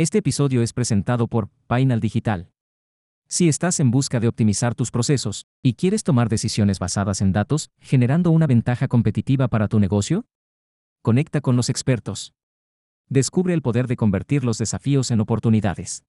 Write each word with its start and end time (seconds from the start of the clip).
Este 0.00 0.18
episodio 0.18 0.62
es 0.62 0.72
presentado 0.72 1.26
por 1.26 1.48
Painal 1.66 1.98
Digital. 1.98 2.52
Si 3.26 3.48
estás 3.48 3.80
en 3.80 3.90
busca 3.90 4.20
de 4.20 4.28
optimizar 4.28 4.76
tus 4.76 4.92
procesos 4.92 5.48
y 5.60 5.74
quieres 5.74 6.04
tomar 6.04 6.28
decisiones 6.28 6.78
basadas 6.78 7.20
en 7.20 7.32
datos, 7.32 7.72
generando 7.80 8.30
una 8.30 8.46
ventaja 8.46 8.86
competitiva 8.86 9.48
para 9.48 9.66
tu 9.66 9.80
negocio, 9.80 10.24
conecta 11.02 11.40
con 11.40 11.56
los 11.56 11.68
expertos. 11.68 12.32
Descubre 13.08 13.54
el 13.54 13.60
poder 13.60 13.88
de 13.88 13.96
convertir 13.96 14.44
los 14.44 14.58
desafíos 14.58 15.10
en 15.10 15.18
oportunidades. 15.18 16.04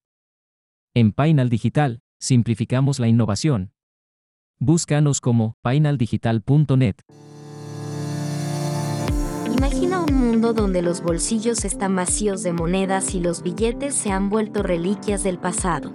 En 0.93 1.11
Painal 1.11 1.49
Digital, 1.49 2.03
simplificamos 2.19 2.99
la 2.99 3.07
innovación. 3.07 3.71
Búscanos 4.59 5.19
como 5.19 5.55
painaldigital.net. 5.63 6.97
Imagina 9.59 9.99
un 9.99 10.15
mundo 10.15 10.53
donde 10.53 10.81
los 10.81 11.01
bolsillos 11.01 11.65
están 11.65 11.93
vacíos 11.93 12.43
de 12.43 12.53
monedas 12.53 13.13
y 13.13 13.19
los 13.19 13.43
billetes 13.43 13.93
se 13.93 14.09
han 14.09 14.29
vuelto 14.29 14.63
reliquias 14.63 15.21
del 15.21 15.37
pasado. 15.37 15.93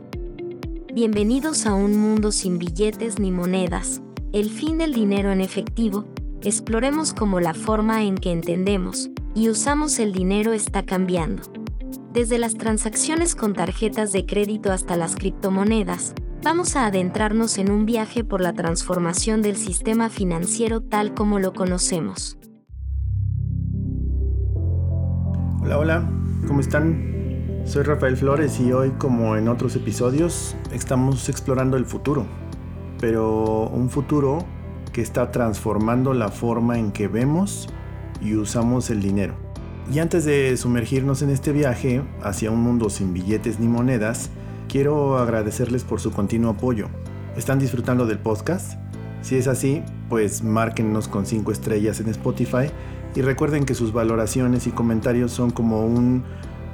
Bienvenidos 0.93 1.65
a 1.65 1.73
un 1.73 1.97
mundo 1.97 2.31
sin 2.31 2.59
billetes 2.59 3.19
ni 3.19 3.31
monedas, 3.31 4.03
el 4.35 4.51
fin 4.51 4.77
del 4.77 4.93
dinero 4.93 5.33
en 5.33 5.41
efectivo, 5.41 6.05
exploremos 6.43 7.15
cómo 7.15 7.41
la 7.41 7.55
forma 7.55 8.05
en 8.05 8.19
que 8.19 8.33
entendemos 8.33 9.09
y 9.35 9.49
usamos 9.49 9.99
el 9.99 10.13
dinero 10.13 10.53
está 10.53 10.85
cambiando. 10.85 11.51
Desde 12.13 12.37
las 12.37 12.59
transacciones 12.59 13.35
con 13.35 13.55
tarjetas 13.55 14.13
de 14.13 14.27
crédito 14.27 14.73
hasta 14.73 14.99
las 14.99 15.17
criptomonedas, 15.17 16.13
vamos 16.43 16.77
a 16.77 16.85
adentrarnos 16.85 17.57
en 17.57 17.71
un 17.71 17.87
viaje 17.87 18.25
por 18.25 18.43
la 18.43 18.53
transformación 18.53 19.41
del 19.41 19.57
sistema 19.57 20.11
financiero 20.11 20.83
tal 20.83 21.15
como 21.15 21.39
lo 21.39 21.55
conocemos. 21.55 22.37
Hola, 25.65 25.79
hola, 25.79 26.11
¿cómo 26.47 26.61
están? 26.61 27.63
Soy 27.65 27.85
Rafael 27.85 28.19
Flores 28.19 28.61
y 28.61 28.71
hoy, 28.75 28.91
como 28.99 29.35
en 29.35 29.49
otros 29.49 29.75
episodios, 29.77 30.55
estamos 30.75 31.31
explorando 31.31 31.79
el 31.79 31.87
futuro. 31.87 32.27
Pero 33.01 33.69
un 33.69 33.89
futuro 33.89 34.45
que 34.93 35.01
está 35.01 35.31
transformando 35.31 36.13
la 36.13 36.29
forma 36.29 36.79
en 36.79 36.93
que 36.93 37.09
vemos 37.09 37.71
y 38.21 38.35
usamos 38.35 38.91
el 38.91 39.01
dinero. 39.01 39.37
Y 39.91 40.01
antes 40.01 40.27
de 40.27 40.55
sumergirnos 40.59 41.23
en 41.23 41.31
este 41.31 41.51
viaje 41.51 42.03
hacia 42.23 42.51
un 42.51 42.61
mundo 42.61 42.91
sin 42.91 43.15
billetes 43.15 43.59
ni 43.59 43.67
monedas, 43.67 44.29
quiero 44.69 45.17
agradecerles 45.17 45.83
por 45.83 45.99
su 45.99 46.11
continuo 46.11 46.51
apoyo. 46.51 46.89
¿Están 47.39 47.59
disfrutando 47.59 48.05
del 48.05 48.19
podcast? 48.19 48.75
Si 49.23 49.37
es 49.37 49.49
así, 49.49 49.83
pues 50.11 50.43
márquennos 50.43 51.09
con 51.09 51.25
5 51.25 51.51
estrellas 51.53 52.01
en 52.01 52.11
Spotify 52.11 52.69
y 53.15 53.23
recuerden 53.23 53.65
que 53.65 53.75
sus 53.75 53.93
valoraciones 53.93 54.67
y 54.67 54.71
comentarios 54.71 55.33
son 55.33 55.51
como 55.51 55.87
un 55.87 56.25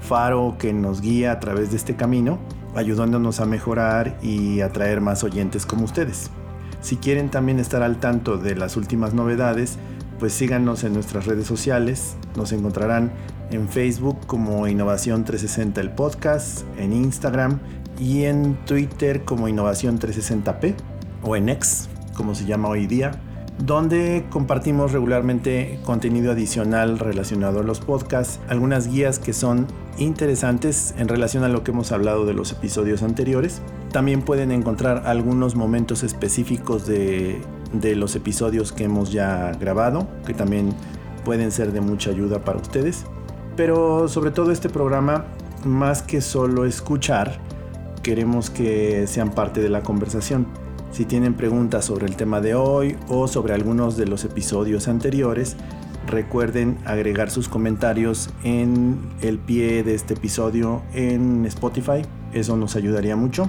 faro 0.00 0.56
que 0.58 0.72
nos 0.72 1.00
guía 1.00 1.32
a 1.32 1.41
través 1.41 1.70
de 1.70 1.77
este 1.77 1.97
camino, 1.97 2.38
ayudándonos 2.74 3.41
a 3.41 3.47
mejorar 3.47 4.19
y 4.22 4.60
atraer 4.60 5.00
más 5.00 5.22
oyentes 5.22 5.66
como 5.66 5.84
ustedes. 5.84 6.30
Si 6.80 6.97
quieren 6.97 7.30
también 7.30 7.58
estar 7.58 7.82
al 7.82 8.00
tanto 8.00 8.38
de 8.38 8.56
las 8.56 8.77
últimas 8.77 9.12
novedades, 9.12 9.77
pues 10.19 10.32
síganos 10.32 10.82
en 10.84 10.94
nuestras 10.94 11.27
redes 11.27 11.47
sociales. 11.47 12.16
Nos 12.36 12.52
encontrarán 12.52 13.12
en 13.50 13.69
Facebook 13.69 14.19
como 14.27 14.66
Innovación 14.66 15.25
360 15.25 15.80
el 15.80 15.91
podcast, 15.91 16.62
en 16.78 16.94
Instagram 16.94 17.58
y 17.98 18.25
en 18.25 18.54
Twitter 18.64 19.25
como 19.25 19.48
Innovación 19.48 19.98
360p 19.98 20.75
o 21.22 21.36
en 21.36 21.50
X, 21.50 21.91
como 22.14 22.34
se 22.34 22.47
llama 22.47 22.69
hoy 22.69 22.86
día 22.86 23.12
donde 23.61 24.25
compartimos 24.30 24.92
regularmente 24.92 25.78
contenido 25.84 26.33
adicional 26.33 26.98
relacionado 26.98 27.61
a 27.61 27.62
los 27.62 27.80
podcasts, 27.80 28.41
algunas 28.48 28.89
guías 28.89 29.19
que 29.19 29.33
son 29.33 29.66
interesantes 29.98 30.94
en 30.97 31.08
relación 31.08 31.44
a 31.44 31.48
lo 31.48 31.62
que 31.62 31.72
hemos 31.72 31.92
hablado 31.92 32.25
de 32.25 32.33
los 32.33 32.53
episodios 32.53 33.03
anteriores. 33.03 33.61
También 33.92 34.22
pueden 34.22 34.50
encontrar 34.50 35.03
algunos 35.06 35.56
momentos 35.56 36.03
específicos 36.03 36.86
de, 36.86 37.42
los 37.72 38.16
episodios 38.16 38.72
que 38.72 38.84
hemos 38.84 39.12
ya 39.12 39.53
grabado, 39.60 40.09
que 40.27 40.32
también 40.32 40.75
pueden 41.25 41.53
ser 41.53 41.72
de 41.72 41.82
mucha 41.82 42.10
ayuda 42.10 42.42
para 42.44 42.59
ustedes. 42.59 43.04
Pero 43.56 44.09
sobre 44.09 44.31
todo 44.31 44.53
este 44.53 44.71
programa, 44.71 45.27
más 45.65 46.03
que 46.03 46.22
solo 46.22 46.65
escuchar, 46.65 47.38
queremos 48.03 48.48
que 48.48 49.06
sean 49.06 49.32
parte 49.32 49.60
de 49.60 49.69
la 49.69 49.82
conversación 49.82 50.47
si 50.91 51.05
tienen 51.05 51.34
preguntas 51.34 51.84
sobre 51.84 52.06
el 52.06 52.17
tema 52.17 52.41
de 52.41 52.55
hoy 52.55 52.97
o 53.09 53.28
sobre 53.28 53.55
algunos 53.55 53.97
de 53.97 54.06
los 54.06 54.25
episodios 54.25 54.89
anteriores, 54.89 55.56
recuerden 56.06 56.78
agregar 56.84 57.31
sus 57.31 57.49
comentarios 57.49 58.31
en 58.43 58.99
el 59.21 59.39
pie 59.39 59.84
de 59.84 59.95
este 59.95 60.15
episodio 60.15 60.83
en 60.93 61.47
Spotify. 61.47 62.03
Eso 62.33 62.56
nos 62.56 62.77
ayudaría 62.77 63.17
mucho. 63.17 63.49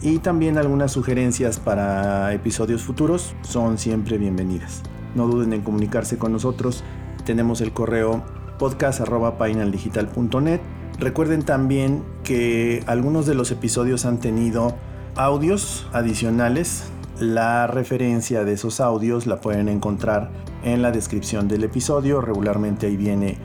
Y 0.00 0.18
también 0.18 0.58
algunas 0.58 0.92
sugerencias 0.92 1.58
para 1.58 2.32
episodios 2.32 2.82
futuros 2.82 3.34
son 3.42 3.78
siempre 3.78 4.18
bienvenidas. 4.18 4.82
No 5.14 5.26
duden 5.26 5.54
en 5.54 5.62
comunicarse 5.62 6.18
con 6.18 6.32
nosotros. 6.32 6.84
Tenemos 7.24 7.60
el 7.60 7.72
correo 7.72 8.22
podcast.painaldigital.net. 8.58 10.60
Recuerden 11.00 11.42
también 11.42 12.04
que 12.22 12.84
algunos 12.86 13.26
de 13.26 13.34
los 13.34 13.50
episodios 13.50 14.04
han 14.04 14.18
tenido 14.18 14.76
audios 15.18 15.88
adicionales. 15.92 16.84
La 17.18 17.66
referencia 17.66 18.44
de 18.44 18.52
esos 18.52 18.80
audios 18.80 19.26
la 19.26 19.40
pueden 19.40 19.68
encontrar 19.68 20.30
en 20.62 20.80
la 20.80 20.92
descripción 20.92 21.48
del 21.48 21.64
episodio. 21.64 22.20
Regularmente 22.20 22.86
ahí 22.86 22.96
viene 22.96 23.36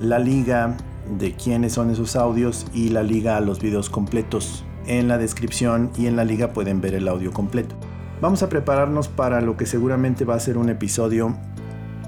la 0.00 0.18
liga 0.18 0.74
de 1.18 1.34
quiénes 1.34 1.74
son 1.74 1.90
esos 1.90 2.16
audios 2.16 2.66
y 2.72 2.88
la 2.88 3.02
liga 3.02 3.36
a 3.36 3.40
los 3.40 3.60
videos 3.60 3.90
completos. 3.90 4.64
En 4.86 5.06
la 5.06 5.18
descripción 5.18 5.90
y 5.98 6.06
en 6.06 6.16
la 6.16 6.24
liga 6.24 6.54
pueden 6.54 6.80
ver 6.80 6.94
el 6.94 7.06
audio 7.06 7.30
completo. 7.30 7.76
Vamos 8.22 8.42
a 8.42 8.48
prepararnos 8.48 9.08
para 9.08 9.42
lo 9.42 9.58
que 9.58 9.66
seguramente 9.66 10.24
va 10.24 10.34
a 10.34 10.40
ser 10.40 10.56
un 10.56 10.70
episodio 10.70 11.36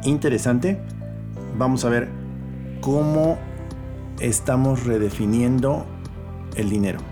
interesante. 0.02 0.80
Vamos 1.58 1.84
a 1.84 1.90
ver 1.90 2.08
cómo 2.80 3.36
estamos 4.18 4.86
redefiniendo 4.86 5.84
el 6.56 6.70
dinero 6.70 7.09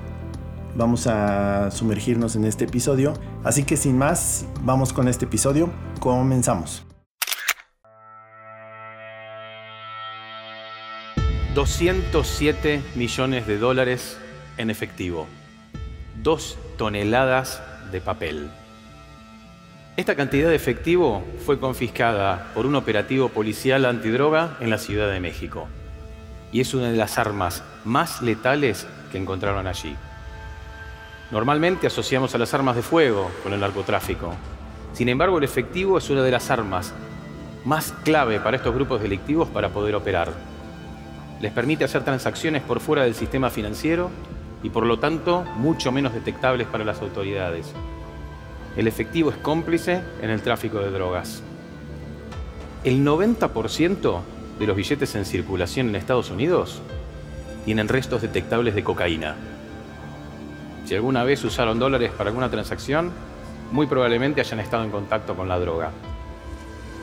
vamos 0.78 1.09
a 1.09 1.71
sumergirnos 1.72 2.37
en 2.37 2.44
este 2.44 2.65
episodio. 2.65 3.12
Así 3.44 3.65
que 3.65 3.77
sin 3.77 3.99
más, 3.99 4.47
vamos 4.62 4.93
con 4.93 5.09
este 5.09 5.25
episodio. 5.27 5.71
Comenzamos. 5.99 6.84
207 11.55 12.81
millones 12.94 13.47
de 13.49 13.59
dólares 13.59 14.16
en 14.56 14.71
efectivo. 14.71 15.27
Dos 16.22 16.56
toneladas 16.77 17.60
de 17.91 18.00
papel. 18.00 18.49
Esta 19.97 20.15
cantidad 20.15 20.49
de 20.49 20.55
efectivo 20.55 21.25
fue 21.45 21.59
confiscada 21.59 22.53
por 22.55 22.66
un 22.66 22.77
operativo 22.77 23.31
policial 23.31 23.84
antidroga 23.84 24.56
en 24.60 24.71
la 24.71 24.78
Ciudad 24.78 25.10
de 25.10 25.19
México. 25.19 25.66
Y 26.53 26.60
es 26.60 26.72
una 26.72 26.89
de 26.89 26.97
las 26.97 27.19
armas 27.19 27.65
más 27.84 28.22
letales 28.22 28.87
que 29.10 29.19
encontraron 29.19 29.66
allí. 29.66 29.97
Normalmente 31.31 31.87
asociamos 31.87 32.34
a 32.34 32.39
las 32.39 32.55
armas 32.55 32.75
de 32.75 32.83
fuego 32.83 33.31
con 33.43 33.53
el 33.53 33.61
narcotráfico. 33.61 34.33
Sin 34.94 35.11
embargo, 35.11 35.37
el 35.37 35.44
efectivo 35.44 35.99
es 35.99 36.09
una 36.09 36.22
de 36.22 36.31
las 36.31 36.50
armas 36.50 36.94
más 37.66 37.93
clave 38.03 38.41
para 38.41 38.56
estos 38.56 38.75
grupos 38.75 39.03
delictivos 39.03 39.49
para 39.49 39.69
poder 39.69 39.94
operar. 39.94 40.33
Les 41.43 41.53
permite 41.53 41.84
hacer 41.84 42.03
transacciones 42.03 42.62
por 42.62 42.81
fuera 42.81 43.03
del 43.03 43.15
sistema 43.15 43.50
financiero 43.50 44.11
y 44.62 44.71
por 44.71 44.87
lo 44.87 44.99
tanto 44.99 45.44
mucho 45.56 45.93
menos 45.93 46.15
detectables 46.15 46.66
para 46.66 46.84
las 46.84 47.03
autoridades. 47.03 47.75
El 48.77 48.87
efectivo 48.87 49.31
es 49.31 49.37
cómplice 49.37 50.00
en 50.22 50.31
el 50.31 50.41
tráfico 50.41 50.78
de 50.78 50.91
drogas. 50.91 51.43
El 52.84 53.05
90% 53.05 54.21
de 54.59 54.66
los 54.66 54.77
billetes 54.77 55.15
en 55.15 55.27
circulación 55.27 55.91
en 55.91 55.97
Estados 55.97 56.31
Unidos 56.31 56.81
tienen 57.66 57.89
restos 57.89 58.22
detectables 58.22 58.75
de 58.75 58.83
cocaína. 58.83 59.37
Si 60.89 60.95
alguna 60.95 61.23
vez 61.23 61.45
usaron 61.45 61.79
dólares 61.79 62.11
para 62.17 62.31
alguna 62.31 62.49
transacción, 62.49 63.13
muy 63.73 63.87
probablemente 63.87 64.41
hayan 64.41 64.59
estado 64.59 64.85
en 64.85 64.91
contacto 64.91 65.37
con 65.37 65.47
la 65.47 65.59
droga. 65.59 65.91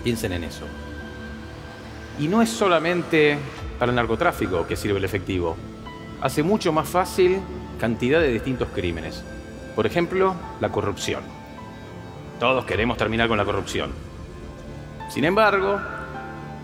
Piensen 0.04 0.32
en 0.32 0.44
eso. 0.44 0.66
Y 2.18 2.28
no 2.28 2.42
es 2.42 2.50
solamente 2.50 3.38
para 3.78 3.92
el 3.92 3.96
narcotráfico 3.96 4.66
que 4.66 4.76
sirve 4.76 4.98
el 4.98 5.06
efectivo. 5.06 5.56
Hace 6.20 6.42
mucho 6.42 6.74
más 6.74 6.90
fácil 6.90 7.40
cantidad 7.80 8.20
de 8.20 8.30
distintos 8.30 8.70
crímenes. 8.74 9.24
Por 9.76 9.86
ejemplo, 9.86 10.34
la 10.62 10.72
corrupción. 10.72 11.22
Todos 12.40 12.66
queremos 12.66 12.98
terminar 12.98 13.28
con 13.28 13.38
la 13.38 13.46
corrupción. 13.46 13.92
Sin 15.12 15.26
embargo, 15.26 15.80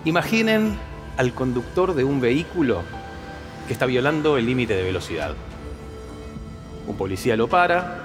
imaginen 0.06 0.76
al 1.18 1.34
conductor 1.34 1.94
de 1.94 2.04
un 2.04 2.20
vehículo 2.20 2.82
que 3.68 3.74
está 3.74 3.86
violando 3.86 4.38
el 4.38 4.48
límite 4.48 4.74
de 4.74 4.82
velocidad. 4.82 5.36
Un 6.92 6.98
policía 6.98 7.38
lo 7.38 7.48
para 7.48 8.00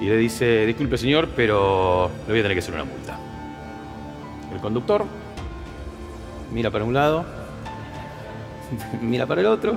y 0.00 0.06
le 0.06 0.16
dice, 0.16 0.64
disculpe 0.64 0.96
señor, 0.96 1.28
pero 1.36 2.10
le 2.26 2.32
voy 2.32 2.40
a 2.40 2.42
tener 2.42 2.54
que 2.54 2.60
hacer 2.60 2.72
una 2.72 2.84
multa. 2.84 3.18
El 4.50 4.60
conductor 4.60 5.04
mira 6.50 6.70
para 6.70 6.84
un 6.84 6.94
lado, 6.94 7.26
mira 9.02 9.26
para 9.26 9.42
el 9.42 9.46
otro 9.46 9.76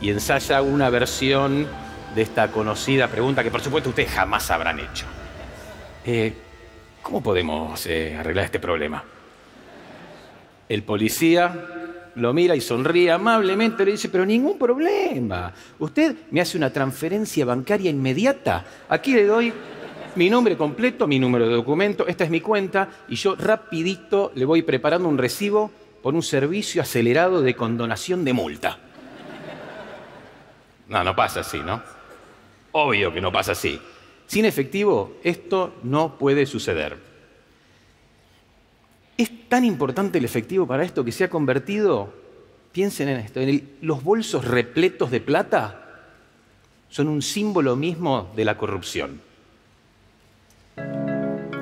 y 0.00 0.10
ensaya 0.10 0.62
una 0.62 0.88
versión 0.88 1.66
de 2.14 2.22
esta 2.22 2.52
conocida 2.52 3.08
pregunta 3.08 3.42
que 3.42 3.50
por 3.50 3.60
supuesto 3.60 3.88
ustedes 3.88 4.12
jamás 4.12 4.48
habrán 4.52 4.78
hecho. 4.78 5.06
Eh, 6.04 6.32
¿Cómo 7.02 7.24
podemos 7.24 7.84
eh, 7.86 8.16
arreglar 8.16 8.44
este 8.44 8.60
problema? 8.60 9.02
El 10.68 10.84
policía 10.84 11.52
lo 12.16 12.32
mira 12.32 12.54
y 12.54 12.60
sonríe 12.60 13.10
amablemente, 13.10 13.84
le 13.84 13.92
dice, 13.92 14.08
pero 14.08 14.24
ningún 14.26 14.58
problema. 14.58 15.52
Usted 15.78 16.16
me 16.30 16.40
hace 16.40 16.56
una 16.56 16.70
transferencia 16.70 17.44
bancaria 17.44 17.90
inmediata. 17.90 18.64
Aquí 18.88 19.14
le 19.14 19.26
doy 19.26 19.52
mi 20.16 20.28
nombre 20.28 20.56
completo, 20.56 21.06
mi 21.06 21.18
número 21.18 21.48
de 21.48 21.54
documento, 21.54 22.06
esta 22.06 22.24
es 22.24 22.30
mi 22.30 22.40
cuenta 22.40 22.88
y 23.08 23.16
yo 23.16 23.34
rapidito 23.34 24.32
le 24.34 24.44
voy 24.44 24.62
preparando 24.62 25.08
un 25.08 25.18
recibo 25.18 25.70
por 26.02 26.14
un 26.14 26.22
servicio 26.22 26.82
acelerado 26.82 27.40
de 27.40 27.54
condonación 27.54 28.24
de 28.24 28.32
multa. 28.32 28.78
No, 30.88 31.02
no 31.02 31.16
pasa 31.16 31.40
así, 31.40 31.60
¿no? 31.60 31.82
Obvio 32.72 33.12
que 33.12 33.20
no 33.20 33.32
pasa 33.32 33.52
así. 33.52 33.80
Sin 34.26 34.44
efectivo, 34.44 35.14
esto 35.22 35.74
no 35.82 36.18
puede 36.18 36.44
suceder. 36.44 37.11
Es 39.22 39.48
tan 39.48 39.64
importante 39.64 40.18
el 40.18 40.24
efectivo 40.24 40.66
para 40.66 40.82
esto 40.82 41.04
que 41.04 41.12
se 41.12 41.22
ha 41.22 41.30
convertido, 41.30 42.12
piensen 42.72 43.08
en 43.08 43.20
esto, 43.20 43.38
en 43.38 43.76
los 43.80 44.02
bolsos 44.02 44.44
repletos 44.44 45.12
de 45.12 45.20
plata 45.20 45.78
son 46.88 47.06
un 47.06 47.22
símbolo 47.22 47.76
mismo 47.76 48.32
de 48.34 48.44
la 48.44 48.58
corrupción. 48.58 49.20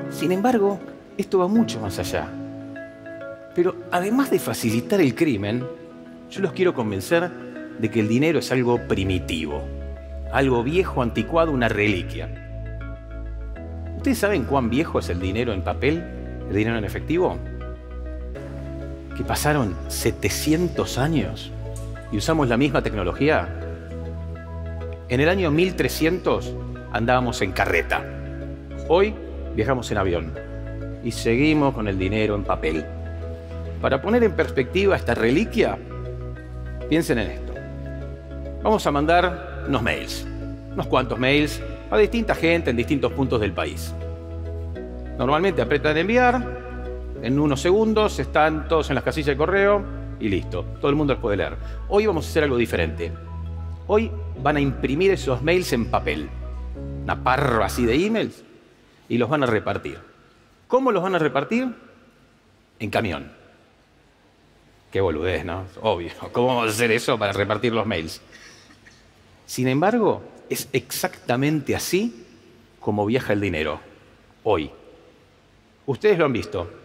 Sin 0.09 0.33
embargo, 0.33 0.81
esto 1.19 1.41
va 1.41 1.49
mucho 1.49 1.81
más 1.81 1.99
allá. 1.99 2.31
Pero 3.55 3.77
además 3.91 4.31
de 4.31 4.39
facilitar 4.39 5.03
el 5.03 5.15
crimen, 5.15 5.63
yo 6.31 6.41
los 6.41 6.55
quiero 6.55 6.73
convencer 6.73 7.31
de 7.79 7.91
que 7.91 8.01
el 8.01 8.09
dinero 8.09 8.39
es 8.39 8.51
algo 8.53 8.89
primitivo, 8.89 9.63
algo 10.33 10.65
viejo, 10.65 11.03
anticuado, 11.03 11.53
una 11.53 11.69
reliquia. 11.69 12.27
¿Ustedes 13.99 14.17
saben 14.17 14.45
cuán 14.45 14.71
viejo 14.71 14.99
es 14.99 15.11
el 15.11 15.21
dinero 15.21 15.53
en 15.53 15.61
papel, 15.61 16.03
el 16.49 16.57
dinero 16.57 16.79
en 16.79 16.87
efectivo? 16.87 17.39
Que 19.17 19.25
pasaron 19.25 19.77
700 19.89 20.99
años 20.99 21.53
y 22.13 22.17
usamos 22.17 22.49
la 22.49 22.57
misma 22.57 22.83
tecnología. 22.83 23.49
En 25.09 25.21
el 25.21 25.29
año 25.29 25.51
1300 25.51 26.55
andábamos 26.93 27.43
en 27.43 27.53
carreta. 27.53 28.05
Hoy 28.89 29.15
viajamos 29.55 29.91
en 29.91 29.99
avión 29.99 30.35
y 31.05 31.13
seguimos 31.13 31.75
con 31.75 31.89
el 31.89 31.99
dinero 31.99 32.35
en 32.35 32.45
papel. 32.45 32.85
Para 33.81 34.01
poner 34.03 34.23
en 34.25 34.33
perspectiva 34.33 34.97
esta 34.97 35.15
reliquia, 35.15 35.79
piensen 36.89 37.19
en 37.19 37.31
esto. 37.31 37.55
Vamos 38.63 38.87
a 38.87 38.91
mandar 38.91 39.65
unos 39.67 39.83
mails, 39.83 40.27
unos 40.73 40.87
cuantos 40.87 41.19
mails 41.19 41.63
a 41.91 41.97
distinta 41.97 42.35
gente 42.35 42.71
en 42.71 42.77
distintos 42.77 43.13
puntos 43.13 43.41
del 43.41 43.53
país. 43.53 43.95
Normalmente 45.19 45.63
apretan 45.63 45.97
enviar, 45.97 46.60
en 47.23 47.39
unos 47.39 47.61
segundos 47.61 48.19
están 48.19 48.69
todos 48.69 48.89
en 48.89 48.95
las 48.95 49.05
casillas 49.05 49.29
de 49.29 49.37
correo 49.37 49.85
y 50.19 50.29
listo, 50.29 50.65
todo 50.81 50.91
el 50.91 50.97
mundo 50.97 51.15
los 51.15 51.23
puede 51.23 51.37
leer. 51.37 51.57
Hoy 51.89 52.07
vamos 52.07 52.27
a 52.27 52.31
hacer 52.31 52.45
algo 52.45 52.57
diferente. 52.57 53.13
Hoy 53.87 54.11
van 54.43 54.57
a 54.57 54.61
imprimir 54.61 55.11
esos 55.11 55.43
mails 55.43 55.73
en 55.73 55.87
papel, 55.87 56.29
una 57.03 57.23
parra 57.23 57.67
así 57.67 57.85
de 57.85 57.95
emails, 57.95 58.45
y 59.09 59.19
los 59.19 59.29
van 59.29 59.43
a 59.43 59.47
repartir. 59.47 59.99
¿Cómo 60.69 60.93
los 60.93 61.03
van 61.03 61.15
a 61.15 61.19
repartir? 61.19 61.69
En 62.79 62.91
camión. 62.91 63.33
Qué 64.91 65.01
boludez, 65.01 65.45
¿no? 65.45 65.65
Obvio. 65.83 66.11
¿Cómo 66.33 66.49
vamos 66.49 66.67
a 66.67 66.71
hacer 66.71 66.91
eso 66.91 67.19
para 67.19 67.33
repartir 67.33 67.73
los 67.73 67.87
mails? 67.87 68.21
Sin 69.47 69.69
embargo, 69.69 70.23
es 70.49 70.69
exactamente 70.73 71.75
así 71.75 72.27
como 72.81 73.05
viaja 73.05 73.33
el 73.33 73.41
dinero 73.41 73.81
hoy. 74.45 74.71
Ustedes 75.87 76.19
lo 76.19 76.25
han 76.25 76.33
visto. 76.33 76.80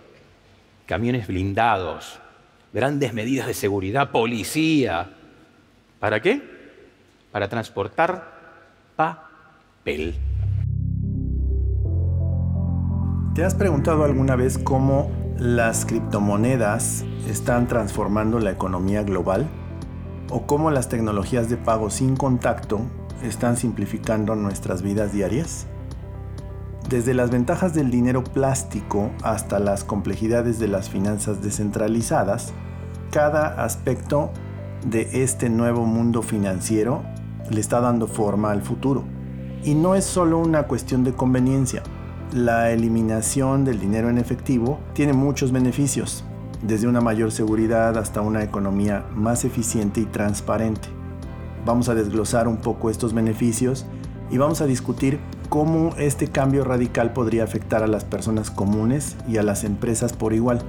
Camiones 0.85 1.25
blindados, 1.25 2.19
grandes 2.71 3.11
medidas 3.11 3.47
de 3.47 3.55
seguridad, 3.55 4.11
policía. 4.11 5.09
¿Para 5.99 6.21
qué? 6.21 6.43
Para 7.31 7.49
transportar 7.49 8.91
papel. 8.95 10.13
¿Te 13.33 13.43
has 13.43 13.55
preguntado 13.55 14.03
alguna 14.03 14.35
vez 14.35 14.59
cómo 14.59 15.11
las 15.39 15.85
criptomonedas 15.85 17.03
están 17.27 17.67
transformando 17.67 18.39
la 18.39 18.51
economía 18.51 19.01
global? 19.01 19.47
¿O 20.29 20.45
cómo 20.45 20.69
las 20.69 20.87
tecnologías 20.87 21.49
de 21.49 21.57
pago 21.57 21.89
sin 21.89 22.15
contacto 22.15 22.81
están 23.23 23.57
simplificando 23.57 24.35
nuestras 24.35 24.83
vidas 24.83 25.11
diarias? 25.11 25.65
Desde 26.89 27.13
las 27.13 27.31
ventajas 27.31 27.73
del 27.73 27.89
dinero 27.89 28.23
plástico 28.23 29.11
hasta 29.23 29.59
las 29.59 29.83
complejidades 29.83 30.59
de 30.59 30.67
las 30.67 30.89
finanzas 30.89 31.41
descentralizadas, 31.41 32.53
cada 33.11 33.63
aspecto 33.63 34.31
de 34.85 35.23
este 35.23 35.49
nuevo 35.49 35.85
mundo 35.85 36.21
financiero 36.21 37.03
le 37.49 37.59
está 37.59 37.81
dando 37.81 38.07
forma 38.07 38.51
al 38.51 38.61
futuro. 38.61 39.03
Y 39.63 39.73
no 39.73 39.95
es 39.95 40.05
solo 40.05 40.37
una 40.37 40.63
cuestión 40.63 41.03
de 41.03 41.13
conveniencia 41.13 41.81
la 42.33 42.71
eliminación 42.71 43.63
del 43.63 43.79
dinero 43.79 44.09
en 44.09 44.17
efectivo 44.17 44.79
tiene 44.93 45.13
muchos 45.13 45.51
beneficios, 45.51 46.25
desde 46.61 46.87
una 46.87 46.99
mayor 46.99 47.31
seguridad 47.31 47.97
hasta 47.97 48.21
una 48.21 48.43
economía 48.43 49.05
más 49.15 49.45
eficiente 49.45 50.01
y 50.01 50.05
transparente. 50.05 50.89
Vamos 51.65 51.87
a 51.87 51.95
desglosar 51.95 52.47
un 52.47 52.57
poco 52.57 52.89
estos 52.89 53.13
beneficios 53.13 53.85
y 54.29 54.37
vamos 54.37 54.59
a 54.59 54.65
discutir 54.65 55.19
cómo 55.49 55.95
este 55.97 56.27
cambio 56.27 56.63
radical 56.63 57.13
podría 57.13 57.43
afectar 57.43 57.83
a 57.83 57.87
las 57.87 58.03
personas 58.03 58.51
comunes 58.51 59.15
y 59.27 59.37
a 59.37 59.43
las 59.43 59.63
empresas 59.63 60.13
por 60.13 60.33
igual. 60.33 60.61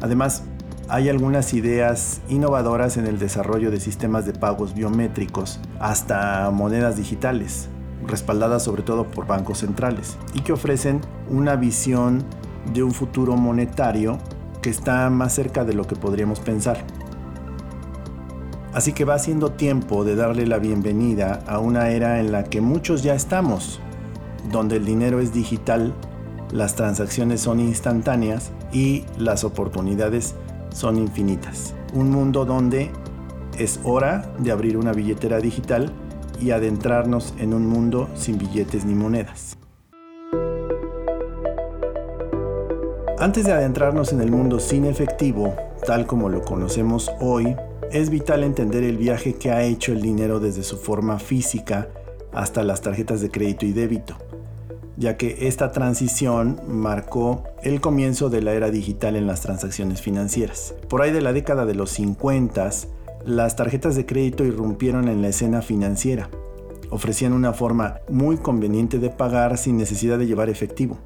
Además, 0.00 0.44
hay 0.88 1.08
algunas 1.08 1.52
ideas 1.52 2.20
innovadoras 2.28 2.96
en 2.96 3.06
el 3.06 3.18
desarrollo 3.18 3.70
de 3.70 3.80
sistemas 3.80 4.24
de 4.24 4.32
pagos 4.32 4.74
biométricos, 4.74 5.60
hasta 5.80 6.50
monedas 6.50 6.96
digitales, 6.96 7.68
respaldadas 8.06 8.62
sobre 8.62 8.82
todo 8.82 9.10
por 9.10 9.26
bancos 9.26 9.58
centrales 9.58 10.16
y 10.32 10.40
que 10.40 10.52
ofrecen 10.52 11.00
una 11.28 11.56
visión 11.56 12.24
de 12.72 12.82
un 12.82 12.92
futuro 12.92 13.36
monetario 13.36 14.18
que 14.62 14.70
está 14.70 15.10
más 15.10 15.34
cerca 15.34 15.64
de 15.64 15.74
lo 15.74 15.86
que 15.86 15.96
podríamos 15.96 16.40
pensar. 16.40 16.84
Así 18.72 18.92
que 18.92 19.04
va 19.04 19.18
siendo 19.18 19.52
tiempo 19.52 20.04
de 20.04 20.16
darle 20.16 20.46
la 20.46 20.58
bienvenida 20.58 21.40
a 21.46 21.58
una 21.58 21.88
era 21.90 22.20
en 22.20 22.30
la 22.30 22.44
que 22.44 22.60
muchos 22.60 23.02
ya 23.02 23.14
estamos, 23.14 23.80
donde 24.50 24.76
el 24.76 24.84
dinero 24.84 25.20
es 25.20 25.32
digital, 25.32 25.94
las 26.52 26.76
transacciones 26.76 27.40
son 27.40 27.60
instantáneas 27.60 28.52
y 28.72 29.04
las 29.18 29.44
oportunidades 29.44 30.34
son 30.72 30.98
infinitas. 30.98 31.74
Un 31.94 32.10
mundo 32.10 32.44
donde 32.44 32.90
es 33.58 33.80
hora 33.84 34.30
de 34.38 34.52
abrir 34.52 34.76
una 34.76 34.92
billetera 34.92 35.38
digital 35.38 35.92
y 36.40 36.50
adentrarnos 36.50 37.34
en 37.38 37.54
un 37.54 37.66
mundo 37.66 38.08
sin 38.14 38.38
billetes 38.38 38.84
ni 38.84 38.94
monedas. 38.94 39.56
Antes 43.18 43.46
de 43.46 43.52
adentrarnos 43.52 44.12
en 44.12 44.20
el 44.20 44.30
mundo 44.30 44.60
sin 44.60 44.84
efectivo, 44.84 45.54
tal 45.86 46.06
como 46.06 46.28
lo 46.28 46.42
conocemos 46.42 47.10
hoy, 47.18 47.56
es 47.90 48.10
vital 48.10 48.44
entender 48.44 48.84
el 48.84 48.98
viaje 48.98 49.34
que 49.36 49.50
ha 49.50 49.62
hecho 49.62 49.92
el 49.92 50.02
dinero 50.02 50.38
desde 50.38 50.62
su 50.62 50.76
forma 50.76 51.18
física 51.18 51.88
hasta 52.34 52.62
las 52.62 52.82
tarjetas 52.82 53.22
de 53.22 53.30
crédito 53.30 53.64
y 53.64 53.72
débito, 53.72 54.16
ya 54.96 55.16
que 55.16 55.46
esta 55.46 55.72
transición 55.72 56.60
marcó 56.66 57.44
el 57.62 57.80
comienzo 57.80 58.30
de 58.30 58.42
la 58.42 58.54
era 58.54 58.70
digital 58.70 59.16
en 59.16 59.26
las 59.26 59.42
transacciones 59.42 60.00
financieras. 60.00 60.74
Por 60.88 61.02
ahí 61.02 61.12
de 61.12 61.20
la 61.20 61.32
década 61.32 61.66
de 61.66 61.74
los 61.74 61.90
50, 61.90 62.70
las 63.24 63.56
tarjetas 63.56 63.96
de 63.96 64.06
crédito 64.06 64.44
irrumpieron 64.44 65.08
en 65.08 65.22
la 65.22 65.28
escena 65.28 65.60
financiera. 65.60 66.30
Ofrecían 66.90 67.32
una 67.32 67.52
forma 67.52 67.98
muy 68.08 68.36
conveniente 68.36 68.98
de 68.98 69.10
pagar 69.10 69.58
sin 69.58 69.76
necesidad 69.76 70.18
de 70.18 70.26
llevar 70.26 70.48
efectivo. 70.48 70.98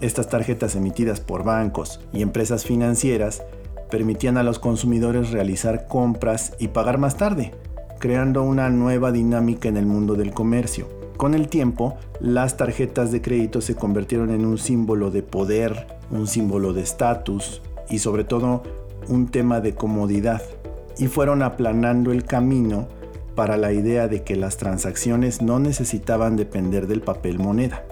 Estas 0.00 0.28
tarjetas 0.28 0.76
emitidas 0.76 1.20
por 1.20 1.42
bancos 1.42 2.00
y 2.12 2.22
empresas 2.22 2.64
financieras 2.64 3.42
permitían 3.90 4.36
a 4.36 4.42
los 4.42 4.58
consumidores 4.58 5.30
realizar 5.30 5.88
compras 5.88 6.52
y 6.58 6.68
pagar 6.68 6.98
más 6.98 7.16
tarde, 7.16 7.52
creando 7.98 8.42
una 8.42 8.70
nueva 8.70 9.10
dinámica 9.10 9.68
en 9.68 9.76
el 9.76 9.86
mundo 9.86 10.14
del 10.14 10.32
comercio. 10.32 10.97
Con 11.18 11.34
el 11.34 11.48
tiempo, 11.48 11.96
las 12.20 12.56
tarjetas 12.56 13.10
de 13.10 13.20
crédito 13.20 13.60
se 13.60 13.74
convirtieron 13.74 14.30
en 14.30 14.46
un 14.46 14.56
símbolo 14.56 15.10
de 15.10 15.24
poder, 15.24 15.88
un 16.12 16.28
símbolo 16.28 16.72
de 16.72 16.82
estatus 16.82 17.60
y 17.90 17.98
sobre 17.98 18.22
todo 18.22 18.62
un 19.08 19.26
tema 19.26 19.60
de 19.60 19.74
comodidad 19.74 20.40
y 20.96 21.08
fueron 21.08 21.42
aplanando 21.42 22.12
el 22.12 22.24
camino 22.24 22.86
para 23.34 23.56
la 23.56 23.72
idea 23.72 24.06
de 24.06 24.22
que 24.22 24.36
las 24.36 24.58
transacciones 24.58 25.42
no 25.42 25.58
necesitaban 25.58 26.36
depender 26.36 26.86
del 26.86 27.00
papel 27.00 27.40
moneda. 27.40 27.82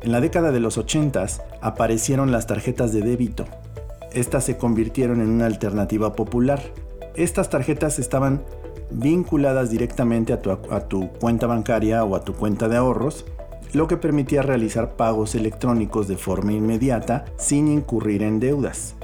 En 0.00 0.10
la 0.10 0.22
década 0.22 0.50
de 0.50 0.60
los 0.60 0.78
80 0.78 1.26
aparecieron 1.60 2.32
las 2.32 2.46
tarjetas 2.46 2.94
de 2.94 3.02
débito. 3.02 3.44
Estas 4.14 4.44
se 4.44 4.56
convirtieron 4.56 5.20
en 5.20 5.28
una 5.28 5.44
alternativa 5.44 6.14
popular. 6.14 6.62
Estas 7.14 7.50
tarjetas 7.50 7.98
estaban 7.98 8.42
vinculadas 8.90 9.70
directamente 9.70 10.32
a 10.32 10.40
tu, 10.40 10.50
a 10.50 10.80
tu 10.88 11.08
cuenta 11.20 11.46
bancaria 11.46 12.04
o 12.04 12.16
a 12.16 12.24
tu 12.24 12.34
cuenta 12.34 12.68
de 12.68 12.76
ahorros, 12.76 13.24
lo 13.72 13.86
que 13.86 13.96
permitía 13.96 14.42
realizar 14.42 14.96
pagos 14.96 15.34
electrónicos 15.34 16.08
de 16.08 16.16
forma 16.16 16.52
inmediata 16.52 17.24
sin 17.36 17.68
incurrir 17.68 18.22
en 18.22 18.40
deudas. 18.40 18.94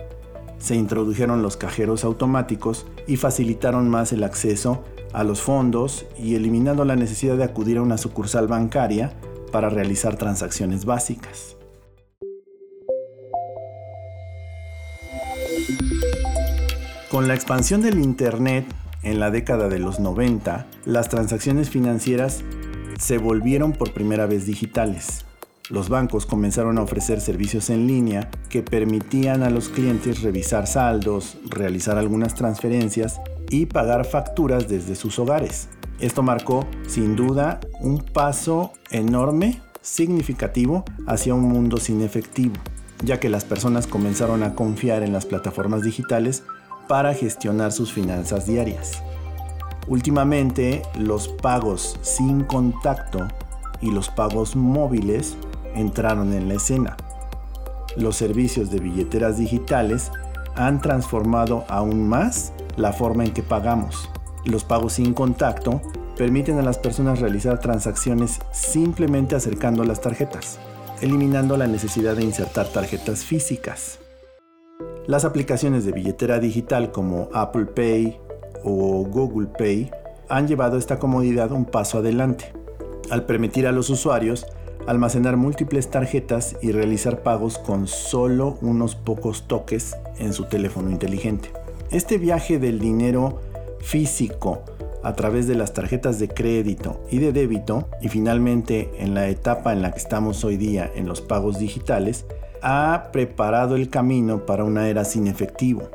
Se 0.59 0.75
introdujeron 0.75 1.43
los 1.43 1.57
cajeros 1.57 2.05
automáticos 2.05 2.87
y 3.07 3.17
facilitaron 3.17 3.89
más 3.89 4.13
el 4.13 4.25
acceso 4.25 4.83
a 5.13 5.23
los 5.23 5.41
fondos 5.41 6.07
y 6.19 6.35
eliminando 6.35 6.85
la 6.85 6.97
necesidad 6.97 7.37
de 7.37 7.45
acudir 7.45 7.79
a 7.79 7.83
una 7.83 7.99
sucursal 7.99 8.49
bancaria 8.49 9.13
para 9.53 9.71
realizar 9.71 10.17
transacciones 10.17 10.85
básicas. 10.85 11.57
Con 17.11 17.29
la 17.29 17.35
expansión 17.35 17.81
del 17.81 18.01
Internet 18.01 18.67
en 19.07 19.21
la 19.21 19.31
década 19.31 19.69
de 19.69 19.79
los 19.79 20.01
90, 20.01 20.67
las 20.85 21.09
transacciones 21.09 21.71
financieras 21.71 22.43
se 22.99 23.19
volvieron 23.19 23.73
por 23.73 23.93
primera 23.93 24.27
vez 24.27 24.47
digitales. 24.47 25.25
Los 25.71 25.89
bancos 25.89 26.27
comenzaron 26.27 26.77
a 26.77 26.83
ofrecer 26.83 27.21
servicios 27.21 27.71
en 27.71 27.87
línea 27.87 28.31
que 28.49 28.63
permitían 28.63 29.45
a 29.45 29.51
los 29.51 29.69
clientes 29.69 30.23
revisar 30.23 30.67
saldos, 30.67 31.39
realizar 31.49 31.99
algunas 31.99 32.35
transferencias 32.35 33.21
y 33.49 33.67
pagar 33.67 34.07
facturas 34.07 34.69
desde 34.69 34.97
sus 34.97 35.21
hogares. 35.21 35.69
Esto 36.01 36.25
marcó, 36.25 36.67
sin 36.89 37.15
duda, 37.15 37.61
un 37.81 37.99
paso 37.99 38.73
enorme, 38.91 39.63
significativo, 39.83 40.85
hacia 41.07 41.33
un 41.35 41.43
mundo 41.43 41.77
sin 41.77 42.03
efectivo, 42.03 42.57
ya 43.05 43.21
que 43.21 43.29
las 43.29 43.45
personas 43.45 43.87
comenzaron 43.87 44.43
a 44.43 44.57
confiar 44.57 45.05
en 45.05 45.13
las 45.13 45.27
plataformas 45.27 45.83
digitales 45.83 46.43
para 46.89 47.15
gestionar 47.15 47.73
sus 47.73 47.93
finanzas 47.93 48.47
diarias. 48.47 49.03
Últimamente, 49.89 50.83
los 50.99 51.29
pagos 51.29 51.99
sin 52.03 52.45
contacto 52.45 53.29
y 53.81 53.91
los 53.91 54.09
pagos 54.09 54.57
móviles 54.57 55.37
entraron 55.75 56.33
en 56.33 56.49
la 56.49 56.55
escena. 56.55 56.97
Los 57.97 58.17
servicios 58.17 58.71
de 58.71 58.81
billeteras 58.81 59.39
digitales 59.39 60.11
han 60.57 60.81
transformado 60.81 61.65
aún 61.69 62.09
más 62.09 62.53
la 62.77 62.93
forma 62.93 63.25
en 63.25 63.33
que 63.33 63.43
pagamos. 63.43 64.11
Los 64.45 64.65
pagos 64.65 64.95
sin 64.95 65.15
contacto 65.15 65.81
permiten 66.17 66.59
a 66.59 66.63
las 66.63 66.79
personas 66.79 67.21
realizar 67.21 67.61
transacciones 67.61 68.41
simplemente 68.53 69.37
acercando 69.37 69.85
las 69.85 70.01
tarjetas, 70.01 70.59
eliminando 71.01 71.57
la 71.57 71.67
necesidad 71.67 72.17
de 72.17 72.25
insertar 72.25 72.67
tarjetas 72.69 73.25
físicas. 73.25 73.99
Las 75.07 75.25
aplicaciones 75.25 75.85
de 75.85 75.93
billetera 75.93 76.41
digital 76.41 76.91
como 76.91 77.29
Apple 77.33 77.67
Pay 77.67 78.19
o 78.65 79.05
Google 79.05 79.47
Pay 79.57 79.91
han 80.29 80.49
llevado 80.49 80.79
esta 80.79 80.99
comodidad 80.99 81.53
un 81.53 81.65
paso 81.65 81.99
adelante, 81.99 82.53
al 83.11 83.25
permitir 83.25 83.69
a 83.69 83.73
los 83.73 83.89
usuarios 83.89 84.47
almacenar 84.89 85.37
múltiples 85.37 85.91
tarjetas 85.91 86.57
y 86.61 86.73
realizar 86.73 87.23
pagos 87.23 87.59
con 87.59 87.87
solo 87.87 88.59
unos 88.63 88.97
pocos 88.97 89.47
toques 89.47 89.97
en 90.19 90.33
su 90.33 90.47
teléfono 90.47 90.91
inteligente. 90.91 91.53
Este 91.93 92.19
viaje 92.19 92.59
del 92.59 92.81
dinero 92.81 93.41
físico 93.79 94.65
a 95.05 95.15
través 95.15 95.47
de 95.47 95.55
las 95.55 95.73
tarjetas 95.73 96.19
de 96.19 96.27
crédito 96.27 97.01
y 97.13 97.19
de 97.19 97.33
débito 97.33 97.89
y 98.03 98.09
finalmente 98.09 98.91
en 98.99 99.15
la 99.15 99.29
etapa 99.29 99.73
en 99.73 99.83
la 99.83 99.93
que 99.93 99.99
estamos 99.99 100.45
hoy 100.45 100.57
día 100.57 100.91
en 100.97 101.07
los 101.07 101.21
pagos 101.21 101.61
digitales, 101.61 102.27
ha 102.69 103.11
preparado 103.13 103.77
el 103.77 103.91
camino 103.91 104.45
para 104.45 104.65
una 104.65 104.89
era 104.89 105.05
sin 105.05 105.29
efectivo. 105.29 105.89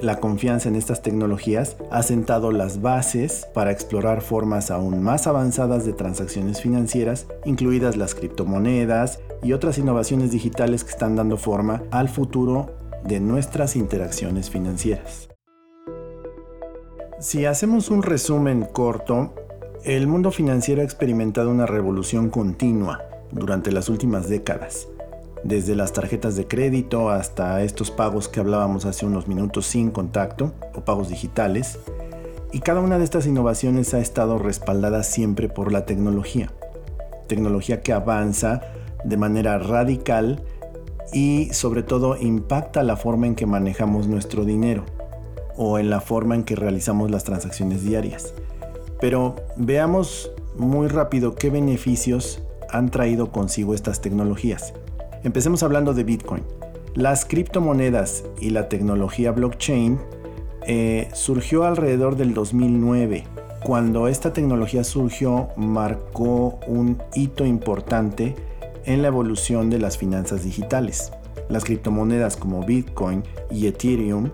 La 0.00 0.18
confianza 0.18 0.70
en 0.70 0.74
estas 0.74 1.02
tecnologías 1.02 1.76
ha 1.90 2.02
sentado 2.02 2.52
las 2.52 2.80
bases 2.80 3.46
para 3.52 3.70
explorar 3.70 4.22
formas 4.22 4.70
aún 4.70 5.02
más 5.02 5.26
avanzadas 5.26 5.84
de 5.84 5.92
transacciones 5.92 6.62
financieras, 6.62 7.26
incluidas 7.44 7.98
las 7.98 8.14
criptomonedas 8.14 9.20
y 9.42 9.52
otras 9.52 9.76
innovaciones 9.76 10.30
digitales 10.30 10.84
que 10.84 10.90
están 10.92 11.16
dando 11.16 11.36
forma 11.36 11.82
al 11.90 12.08
futuro 12.08 12.74
de 13.04 13.20
nuestras 13.20 13.76
interacciones 13.76 14.48
financieras. 14.48 15.28
Si 17.20 17.44
hacemos 17.44 17.90
un 17.90 18.02
resumen 18.02 18.66
corto, 18.72 19.34
el 19.84 20.06
mundo 20.06 20.30
financiero 20.30 20.80
ha 20.80 20.84
experimentado 20.84 21.50
una 21.50 21.66
revolución 21.66 22.30
continua 22.30 23.02
durante 23.32 23.70
las 23.70 23.90
últimas 23.90 24.30
décadas, 24.30 24.88
desde 25.46 25.76
las 25.76 25.92
tarjetas 25.92 26.34
de 26.34 26.48
crédito 26.48 27.10
hasta 27.10 27.62
estos 27.62 27.90
pagos 27.90 28.28
que 28.28 28.40
hablábamos 28.40 28.84
hace 28.84 29.06
unos 29.06 29.28
minutos 29.28 29.66
sin 29.66 29.90
contacto 29.90 30.52
o 30.74 30.80
pagos 30.80 31.08
digitales, 31.08 31.78
y 32.52 32.60
cada 32.60 32.80
una 32.80 32.98
de 32.98 33.04
estas 33.04 33.26
innovaciones 33.26 33.94
ha 33.94 34.00
estado 34.00 34.38
respaldada 34.38 35.02
siempre 35.02 35.48
por 35.48 35.72
la 35.72 35.86
tecnología, 35.86 36.52
tecnología 37.28 37.80
que 37.80 37.92
avanza 37.92 38.62
de 39.04 39.16
manera 39.16 39.58
radical 39.58 40.42
y 41.12 41.50
sobre 41.52 41.82
todo 41.82 42.16
impacta 42.16 42.82
la 42.82 42.96
forma 42.96 43.26
en 43.26 43.34
que 43.34 43.46
manejamos 43.46 44.08
nuestro 44.08 44.44
dinero 44.44 44.84
o 45.56 45.78
en 45.78 45.90
la 45.90 46.00
forma 46.00 46.34
en 46.34 46.44
que 46.44 46.56
realizamos 46.56 47.10
las 47.10 47.24
transacciones 47.24 47.84
diarias. 47.84 48.34
Pero 49.00 49.36
veamos 49.56 50.30
muy 50.56 50.88
rápido 50.88 51.34
qué 51.34 51.50
beneficios 51.50 52.40
han 52.70 52.90
traído 52.90 53.30
consigo 53.30 53.74
estas 53.74 54.00
tecnologías. 54.00 54.72
Empecemos 55.26 55.64
hablando 55.64 55.92
de 55.92 56.04
Bitcoin. 56.04 56.44
Las 56.94 57.24
criptomonedas 57.24 58.22
y 58.40 58.50
la 58.50 58.68
tecnología 58.68 59.32
blockchain 59.32 59.98
eh, 60.68 61.08
surgió 61.14 61.64
alrededor 61.64 62.14
del 62.14 62.32
2009. 62.32 63.24
Cuando 63.64 64.06
esta 64.06 64.32
tecnología 64.32 64.84
surgió 64.84 65.48
marcó 65.56 66.60
un 66.68 67.02
hito 67.16 67.44
importante 67.44 68.36
en 68.84 69.02
la 69.02 69.08
evolución 69.08 69.68
de 69.68 69.80
las 69.80 69.98
finanzas 69.98 70.44
digitales. 70.44 71.10
Las 71.48 71.64
criptomonedas 71.64 72.36
como 72.36 72.64
Bitcoin 72.64 73.24
y 73.50 73.66
Ethereum 73.66 74.30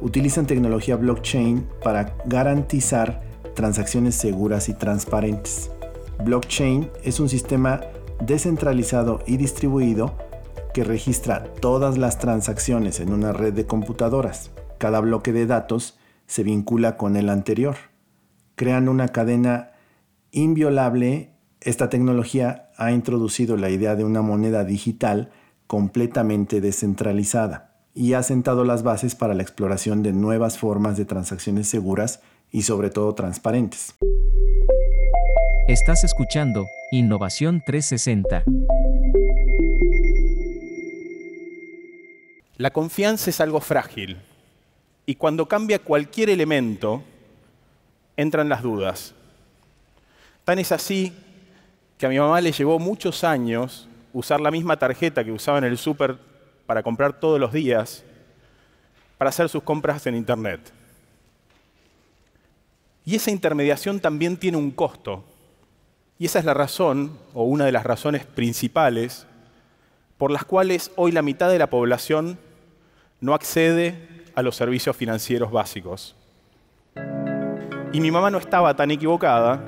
utilizan 0.00 0.46
tecnología 0.46 0.94
blockchain 0.94 1.66
para 1.82 2.14
garantizar 2.24 3.20
transacciones 3.56 4.14
seguras 4.14 4.68
y 4.68 4.74
transparentes. 4.74 5.72
Blockchain 6.24 6.88
es 7.02 7.18
un 7.18 7.28
sistema 7.28 7.80
descentralizado 8.20 9.18
y 9.26 9.38
distribuido 9.38 10.14
que 10.76 10.84
registra 10.84 11.42
todas 11.62 11.96
las 11.96 12.18
transacciones 12.18 13.00
en 13.00 13.10
una 13.10 13.32
red 13.32 13.54
de 13.54 13.64
computadoras. 13.64 14.50
Cada 14.76 15.00
bloque 15.00 15.32
de 15.32 15.46
datos 15.46 15.96
se 16.26 16.42
vincula 16.42 16.98
con 16.98 17.16
el 17.16 17.30
anterior, 17.30 17.76
creando 18.56 18.90
una 18.90 19.08
cadena 19.08 19.70
inviolable 20.32 21.30
esta 21.62 21.88
tecnología 21.88 22.68
ha 22.76 22.92
introducido 22.92 23.56
la 23.56 23.70
idea 23.70 23.96
de 23.96 24.04
una 24.04 24.20
moneda 24.20 24.64
digital 24.64 25.30
completamente 25.66 26.60
descentralizada 26.60 27.72
y 27.94 28.12
ha 28.12 28.22
sentado 28.22 28.62
las 28.64 28.82
bases 28.82 29.14
para 29.14 29.32
la 29.32 29.42
exploración 29.42 30.02
de 30.02 30.12
nuevas 30.12 30.58
formas 30.58 30.98
de 30.98 31.06
transacciones 31.06 31.68
seguras 31.68 32.20
y 32.52 32.62
sobre 32.64 32.90
todo 32.90 33.14
transparentes. 33.14 33.94
Estás 35.68 36.04
escuchando 36.04 36.66
Innovación 36.92 37.62
360. 37.64 38.44
La 42.58 42.70
confianza 42.70 43.28
es 43.28 43.40
algo 43.40 43.60
frágil 43.60 44.16
y 45.04 45.14
cuando 45.14 45.46
cambia 45.46 45.78
cualquier 45.78 46.30
elemento, 46.30 47.02
entran 48.16 48.48
las 48.48 48.62
dudas. 48.62 49.14
Tan 50.44 50.58
es 50.58 50.72
así 50.72 51.12
que 51.98 52.06
a 52.06 52.08
mi 52.08 52.18
mamá 52.18 52.40
le 52.40 52.52
llevó 52.52 52.78
muchos 52.78 53.24
años 53.24 53.88
usar 54.12 54.40
la 54.40 54.50
misma 54.50 54.78
tarjeta 54.78 55.22
que 55.22 55.32
usaba 55.32 55.58
en 55.58 55.64
el 55.64 55.76
súper 55.76 56.16
para 56.64 56.82
comprar 56.82 57.20
todos 57.20 57.38
los 57.38 57.52
días, 57.52 58.04
para 59.18 59.28
hacer 59.28 59.48
sus 59.48 59.62
compras 59.62 60.06
en 60.06 60.16
Internet. 60.16 60.72
Y 63.04 63.14
esa 63.14 63.30
intermediación 63.30 64.00
también 64.00 64.36
tiene 64.36 64.56
un 64.56 64.70
costo. 64.70 65.24
Y 66.18 66.24
esa 66.24 66.38
es 66.38 66.44
la 66.44 66.54
razón, 66.54 67.18
o 67.34 67.44
una 67.44 67.66
de 67.66 67.72
las 67.72 67.84
razones 67.84 68.24
principales, 68.24 69.26
por 70.18 70.30
las 70.30 70.44
cuales 70.44 70.90
hoy 70.96 71.12
la 71.12 71.22
mitad 71.22 71.50
de 71.50 71.58
la 71.58 71.68
población 71.68 72.38
no 73.26 73.34
accede 73.34 73.96
a 74.36 74.42
los 74.42 74.54
servicios 74.54 74.96
financieros 74.96 75.50
básicos. 75.50 76.14
Y 77.92 78.00
mi 78.00 78.12
mamá 78.12 78.30
no 78.30 78.38
estaba 78.38 78.76
tan 78.76 78.92
equivocada 78.92 79.60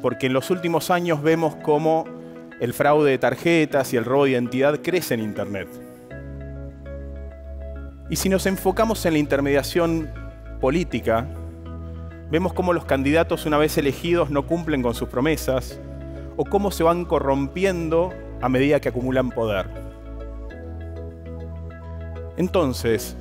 porque 0.00 0.28
en 0.28 0.32
los 0.32 0.48
últimos 0.50 0.90
años 0.90 1.22
vemos 1.22 1.56
cómo 1.56 2.06
el 2.58 2.72
fraude 2.72 3.10
de 3.10 3.18
tarjetas 3.18 3.92
y 3.92 3.98
el 3.98 4.06
robo 4.06 4.24
de 4.24 4.30
identidad 4.30 4.80
crece 4.80 5.12
en 5.12 5.20
Internet. 5.20 5.68
Y 8.08 8.16
si 8.16 8.30
nos 8.30 8.46
enfocamos 8.46 9.04
en 9.04 9.12
la 9.12 9.18
intermediación 9.18 10.10
política, 10.58 11.28
vemos 12.30 12.54
cómo 12.54 12.72
los 12.72 12.86
candidatos 12.86 13.44
una 13.44 13.58
vez 13.58 13.76
elegidos 13.76 14.30
no 14.30 14.46
cumplen 14.46 14.82
con 14.82 14.94
sus 14.94 15.10
promesas 15.10 15.78
o 16.38 16.46
cómo 16.46 16.70
se 16.70 16.82
van 16.82 17.04
corrompiendo 17.04 18.10
a 18.40 18.48
medida 18.48 18.80
que 18.80 18.88
acumulan 18.88 19.28
poder. 19.28 19.89
Entonces, 22.40 23.18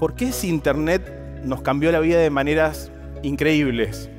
¿por 0.00 0.14
qué 0.14 0.32
si 0.32 0.48
Internet 0.48 1.16
nos 1.44 1.60
cambió 1.60 1.92
la 1.92 2.00
vida 2.00 2.18
de 2.18 2.30
maneras 2.30 2.90
increíbles. 3.22 4.10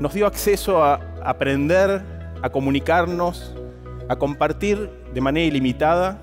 Nos 0.00 0.14
dio 0.14 0.26
acceso 0.26 0.84
a 0.84 1.00
aprender, 1.24 2.02
a 2.42 2.50
comunicarnos, 2.50 3.54
a 4.08 4.16
compartir 4.16 4.90
de 5.14 5.20
manera 5.20 5.46
ilimitada. 5.46 6.22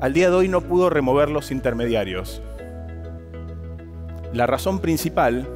Al 0.00 0.12
día 0.12 0.30
de 0.30 0.36
hoy 0.36 0.48
no 0.48 0.60
pudo 0.60 0.90
remover 0.90 1.30
los 1.30 1.50
intermediarios. 1.50 2.42
La 4.32 4.46
razón 4.46 4.80
principal 4.80 5.46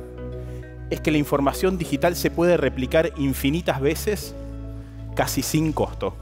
es 0.91 1.01
que 1.01 1.11
la 1.11 1.19
información 1.19 1.79
digital 1.79 2.15
se 2.15 2.31
puede 2.31 2.57
replicar 2.57 3.13
infinitas 3.17 3.81
veces 3.81 4.35
casi 5.15 5.43
sin 5.43 5.73
costo. 5.73 6.15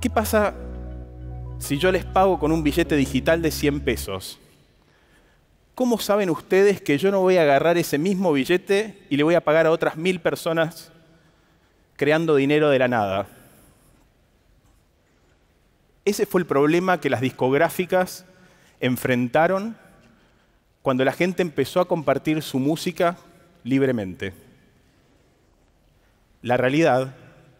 ¿Qué 0.00 0.10
pasa 0.10 0.54
si 1.64 1.78
yo 1.78 1.90
les 1.90 2.04
pago 2.04 2.38
con 2.38 2.52
un 2.52 2.62
billete 2.62 2.94
digital 2.94 3.40
de 3.40 3.50
100 3.50 3.80
pesos? 3.80 4.38
¿Cómo 5.74 5.98
saben 5.98 6.28
ustedes 6.28 6.82
que 6.82 6.98
yo 6.98 7.10
no 7.10 7.20
voy 7.20 7.38
a 7.38 7.42
agarrar 7.42 7.78
ese 7.78 7.96
mismo 7.96 8.34
billete 8.34 9.02
y 9.08 9.16
le 9.16 9.22
voy 9.22 9.34
a 9.34 9.42
pagar 9.42 9.64
a 9.64 9.70
otras 9.70 9.96
mil 9.96 10.20
personas 10.20 10.92
creando 11.96 12.36
dinero 12.36 12.68
de 12.68 12.78
la 12.78 12.88
nada? 12.88 13.28
Ese 16.04 16.26
fue 16.26 16.42
el 16.42 16.46
problema 16.46 17.00
que 17.00 17.08
las 17.08 17.22
discográficas 17.22 18.26
enfrentaron 18.78 19.74
cuando 20.82 21.02
la 21.02 21.12
gente 21.12 21.40
empezó 21.40 21.80
a 21.80 21.88
compartir 21.88 22.42
su 22.42 22.58
música 22.58 23.16
libremente. 23.62 24.34
La 26.42 26.58
realidad 26.58 27.14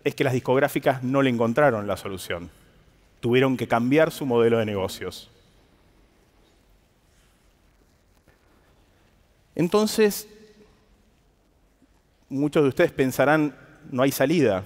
es 0.04 0.14
que 0.14 0.24
las 0.24 0.34
discográficas 0.34 1.02
no 1.02 1.22
le 1.22 1.30
encontraron 1.30 1.86
la 1.86 1.96
solución. 1.96 2.50
Tuvieron 3.24 3.56
que 3.56 3.66
cambiar 3.66 4.10
su 4.10 4.26
modelo 4.26 4.58
de 4.58 4.66
negocios. 4.66 5.30
Entonces, 9.54 10.28
muchos 12.28 12.64
de 12.64 12.68
ustedes 12.68 12.92
pensarán, 12.92 13.56
no 13.90 14.02
hay 14.02 14.12
salida. 14.12 14.62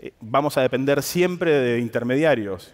Eh, 0.00 0.12
vamos 0.20 0.56
a 0.56 0.62
depender 0.62 1.00
siempre 1.04 1.52
de 1.52 1.78
intermediarios. 1.78 2.72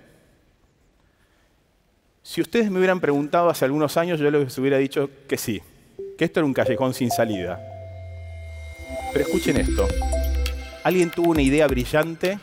Si 2.22 2.40
ustedes 2.40 2.70
me 2.70 2.78
hubieran 2.78 3.00
preguntado 3.00 3.50
hace 3.50 3.66
algunos 3.66 3.98
años, 3.98 4.18
yo 4.18 4.30
les 4.30 4.56
hubiera 4.56 4.78
dicho 4.78 5.10
que 5.28 5.36
sí, 5.36 5.60
que 6.16 6.24
esto 6.24 6.40
era 6.40 6.46
un 6.46 6.54
callejón 6.54 6.94
sin 6.94 7.10
salida. 7.10 7.60
Pero 9.12 9.26
escuchen 9.26 9.58
esto. 9.58 9.86
Alguien 10.84 11.10
tuvo 11.10 11.32
una 11.32 11.42
idea 11.42 11.66
brillante 11.66 12.38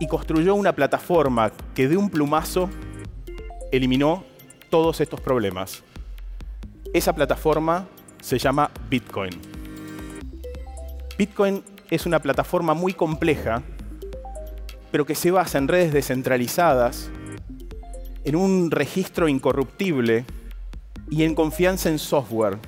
y 0.00 0.06
construyó 0.06 0.54
una 0.54 0.72
plataforma 0.72 1.52
que 1.74 1.88
de 1.88 1.96
un 1.96 2.10
plumazo 2.10 2.70
eliminó 3.72 4.24
todos 4.70 5.00
estos 5.00 5.20
problemas. 5.20 5.82
Esa 6.92 7.12
plataforma 7.12 7.86
se 8.20 8.38
llama 8.38 8.70
Bitcoin. 8.88 9.30
Bitcoin 11.18 11.62
es 11.90 12.06
una 12.06 12.20
plataforma 12.20 12.74
muy 12.74 12.92
compleja, 12.92 13.62
pero 14.90 15.04
que 15.04 15.14
se 15.14 15.30
basa 15.30 15.58
en 15.58 15.68
redes 15.68 15.92
descentralizadas 15.92 17.10
en 18.24 18.36
un 18.36 18.70
registro 18.70 19.28
incorruptible 19.28 20.24
y 21.10 21.24
en 21.24 21.34
confianza 21.34 21.88
en 21.88 21.98
software, 21.98 22.58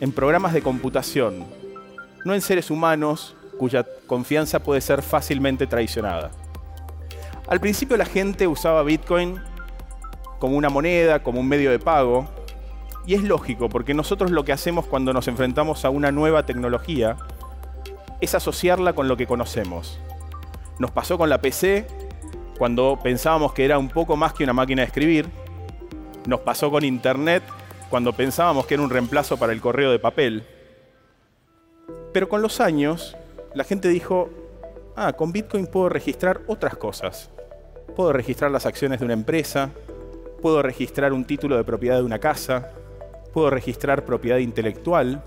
en 0.00 0.12
programas 0.12 0.52
de 0.52 0.62
computación, 0.62 1.44
no 2.24 2.34
en 2.34 2.40
seres 2.40 2.70
humanos 2.70 3.36
cuya 3.58 3.86
confianza 4.06 4.60
puede 4.60 4.80
ser 4.80 5.02
fácilmente 5.02 5.66
traicionada. 5.66 6.30
Al 7.48 7.60
principio 7.60 7.96
la 7.96 8.04
gente 8.04 8.46
usaba 8.46 8.82
Bitcoin 8.82 9.40
como 10.38 10.56
una 10.56 10.68
moneda, 10.68 11.22
como 11.22 11.40
un 11.40 11.48
medio 11.48 11.70
de 11.70 11.78
pago, 11.78 12.28
y 13.06 13.14
es 13.14 13.22
lógico, 13.22 13.68
porque 13.68 13.94
nosotros 13.94 14.30
lo 14.30 14.44
que 14.44 14.52
hacemos 14.52 14.86
cuando 14.86 15.12
nos 15.12 15.28
enfrentamos 15.28 15.84
a 15.84 15.90
una 15.90 16.12
nueva 16.12 16.44
tecnología 16.44 17.16
es 18.20 18.34
asociarla 18.34 18.92
con 18.92 19.08
lo 19.08 19.16
que 19.16 19.26
conocemos. 19.26 19.98
Nos 20.78 20.90
pasó 20.90 21.16
con 21.16 21.30
la 21.30 21.40
PC 21.40 21.86
cuando 22.58 22.98
pensábamos 23.02 23.52
que 23.52 23.64
era 23.64 23.78
un 23.78 23.88
poco 23.88 24.16
más 24.16 24.34
que 24.34 24.44
una 24.44 24.52
máquina 24.52 24.82
de 24.82 24.86
escribir. 24.88 25.28
Nos 26.26 26.40
pasó 26.40 26.70
con 26.70 26.84
Internet 26.84 27.42
cuando 27.88 28.12
pensábamos 28.12 28.66
que 28.66 28.74
era 28.74 28.82
un 28.82 28.90
reemplazo 28.90 29.38
para 29.38 29.52
el 29.52 29.60
correo 29.60 29.90
de 29.90 29.98
papel. 29.98 30.44
Pero 32.12 32.28
con 32.28 32.42
los 32.42 32.60
años, 32.60 33.16
la 33.54 33.64
gente 33.64 33.88
dijo, 33.88 34.28
ah, 34.96 35.12
con 35.12 35.32
Bitcoin 35.32 35.66
puedo 35.66 35.88
registrar 35.88 36.40
otras 36.46 36.76
cosas. 36.76 37.30
Puedo 37.96 38.12
registrar 38.12 38.50
las 38.50 38.66
acciones 38.66 39.00
de 39.00 39.04
una 39.04 39.14
empresa, 39.14 39.70
puedo 40.40 40.62
registrar 40.62 41.12
un 41.12 41.24
título 41.24 41.56
de 41.56 41.64
propiedad 41.64 41.96
de 41.96 42.04
una 42.04 42.18
casa, 42.18 42.70
puedo 43.32 43.50
registrar 43.50 44.04
propiedad 44.04 44.38
intelectual 44.38 45.22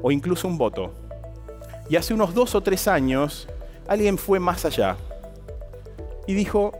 o 0.00 0.10
incluso 0.10 0.48
un 0.48 0.58
voto. 0.58 0.92
Y 1.88 1.96
hace 1.96 2.14
unos 2.14 2.34
dos 2.34 2.54
o 2.54 2.62
tres 2.62 2.88
años, 2.88 3.48
alguien 3.86 4.18
fue 4.18 4.38
más 4.38 4.64
allá 4.64 4.96
y 6.26 6.34
dijo, 6.34 6.72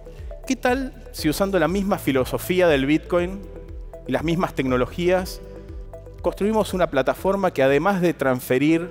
¿qué 0.47 0.57
tal 0.57 0.93
si 1.13 1.29
usando 1.29 1.59
la 1.59 1.69
misma 1.69 1.99
filosofía 1.99 2.69
del 2.69 2.87
Bitcoin 2.87 3.41
y 4.07 4.13
las 4.13 4.23
mismas 4.23 4.55
tecnologías, 4.55 5.41
construimos 6.23 6.75
una 6.75 6.89
plataforma 6.89 7.51
que 7.53 7.63
además 7.63 8.01
de 8.01 8.15
transferir 8.15 8.89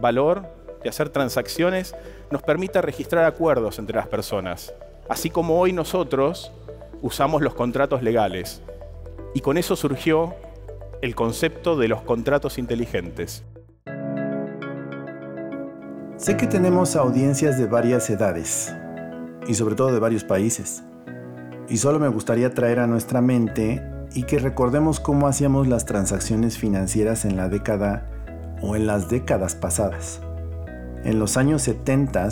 valor, 0.00 0.57
de 0.82 0.88
hacer 0.88 1.10
transacciones, 1.10 1.94
nos 2.30 2.42
permita 2.42 2.80
registrar 2.80 3.24
acuerdos 3.24 3.78
entre 3.78 3.96
las 3.96 4.08
personas, 4.08 4.72
así 5.08 5.30
como 5.30 5.58
hoy 5.58 5.72
nosotros 5.72 6.52
usamos 7.02 7.42
los 7.42 7.54
contratos 7.54 8.02
legales. 8.02 8.62
Y 9.34 9.40
con 9.40 9.58
eso 9.58 9.76
surgió 9.76 10.34
el 11.02 11.14
concepto 11.14 11.76
de 11.76 11.88
los 11.88 12.02
contratos 12.02 12.58
inteligentes. 12.58 13.44
Sé 16.16 16.36
que 16.36 16.48
tenemos 16.48 16.96
audiencias 16.96 17.58
de 17.58 17.66
varias 17.66 18.10
edades, 18.10 18.74
y 19.48 19.54
sobre 19.54 19.74
todo 19.74 19.92
de 19.92 19.98
varios 19.98 20.24
países. 20.24 20.84
Y 21.68 21.78
solo 21.78 21.98
me 21.98 22.08
gustaría 22.08 22.52
traer 22.54 22.80
a 22.80 22.86
nuestra 22.86 23.20
mente 23.20 23.82
y 24.14 24.24
que 24.24 24.38
recordemos 24.38 25.00
cómo 25.00 25.26
hacíamos 25.26 25.68
las 25.68 25.84
transacciones 25.84 26.58
financieras 26.58 27.24
en 27.24 27.36
la 27.36 27.48
década 27.48 28.06
o 28.62 28.76
en 28.76 28.86
las 28.86 29.08
décadas 29.08 29.54
pasadas. 29.54 30.20
En 31.04 31.18
los 31.18 31.36
años 31.36 31.62
70, 31.62 32.28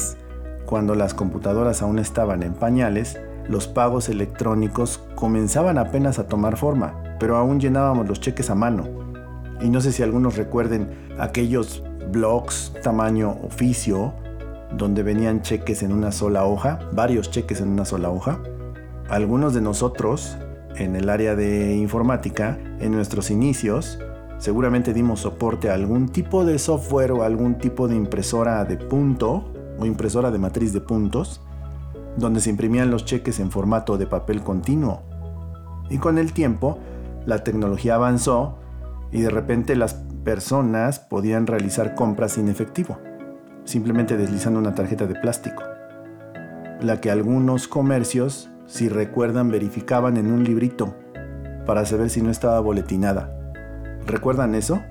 cuando 0.66 0.94
las 0.94 1.14
computadoras 1.14 1.82
aún 1.82 1.98
estaban 1.98 2.42
en 2.42 2.52
pañales, 2.52 3.18
los 3.48 3.68
pagos 3.68 4.08
electrónicos 4.08 5.00
comenzaban 5.14 5.78
apenas 5.78 6.18
a 6.18 6.26
tomar 6.26 6.56
forma, 6.56 6.94
pero 7.20 7.36
aún 7.36 7.60
llenábamos 7.60 8.08
los 8.08 8.20
cheques 8.20 8.50
a 8.50 8.54
mano. 8.54 8.88
Y 9.60 9.70
no 9.70 9.80
sé 9.80 9.92
si 9.92 10.02
algunos 10.02 10.36
recuerden 10.36 10.90
aquellos 11.18 11.82
blogs 12.10 12.72
tamaño 12.82 13.38
oficio 13.42 14.12
donde 14.72 15.02
venían 15.02 15.42
cheques 15.42 15.82
en 15.82 15.92
una 15.92 16.12
sola 16.12 16.44
hoja, 16.44 16.80
varios 16.92 17.30
cheques 17.30 17.60
en 17.60 17.68
una 17.68 17.84
sola 17.84 18.10
hoja. 18.10 18.40
Algunos 19.08 19.54
de 19.54 19.60
nosotros, 19.60 20.36
en 20.76 20.96
el 20.96 21.08
área 21.08 21.36
de 21.36 21.76
informática, 21.76 22.58
en 22.80 22.92
nuestros 22.92 23.30
inicios, 23.30 23.98
seguramente 24.38 24.92
dimos 24.92 25.20
soporte 25.20 25.70
a 25.70 25.74
algún 25.74 26.08
tipo 26.08 26.44
de 26.44 26.58
software 26.58 27.12
o 27.12 27.22
algún 27.22 27.58
tipo 27.58 27.88
de 27.88 27.96
impresora 27.96 28.64
de 28.64 28.76
punto 28.76 29.52
o 29.78 29.86
impresora 29.86 30.30
de 30.30 30.38
matriz 30.38 30.72
de 30.72 30.80
puntos, 30.80 31.40
donde 32.16 32.40
se 32.40 32.50
imprimían 32.50 32.90
los 32.90 33.04
cheques 33.04 33.40
en 33.40 33.50
formato 33.50 33.98
de 33.98 34.06
papel 34.06 34.42
continuo. 34.42 35.02
Y 35.90 35.98
con 35.98 36.18
el 36.18 36.32
tiempo, 36.32 36.78
la 37.26 37.44
tecnología 37.44 37.94
avanzó 37.94 38.58
y 39.12 39.20
de 39.20 39.30
repente 39.30 39.76
las 39.76 39.94
personas 40.24 40.98
podían 40.98 41.46
realizar 41.46 41.94
compras 41.94 42.32
sin 42.32 42.48
efectivo 42.48 42.98
simplemente 43.66 44.16
deslizando 44.16 44.58
una 44.58 44.74
tarjeta 44.74 45.06
de 45.06 45.16
plástico, 45.16 45.62
la 46.80 47.00
que 47.00 47.10
algunos 47.10 47.68
comercios, 47.68 48.48
si 48.66 48.88
recuerdan, 48.88 49.50
verificaban 49.50 50.16
en 50.16 50.32
un 50.32 50.44
librito 50.44 50.94
para 51.66 51.84
saber 51.84 52.08
si 52.08 52.22
no 52.22 52.30
estaba 52.30 52.60
boletinada. 52.60 53.35
¿Recuerdan 54.06 54.54
eso? 54.54 54.82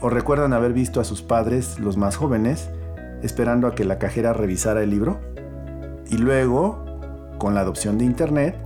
¿O 0.00 0.10
recuerdan 0.10 0.52
haber 0.52 0.74
visto 0.74 1.00
a 1.00 1.04
sus 1.04 1.22
padres, 1.22 1.78
los 1.78 1.96
más 1.96 2.16
jóvenes, 2.16 2.68
esperando 3.22 3.66
a 3.66 3.74
que 3.74 3.86
la 3.86 3.98
cajera 3.98 4.34
revisara 4.34 4.82
el 4.82 4.90
libro? 4.90 5.20
Y 6.10 6.18
luego, 6.18 6.84
con 7.38 7.54
la 7.54 7.60
adopción 7.60 7.96
de 7.96 8.04
Internet, 8.04 8.56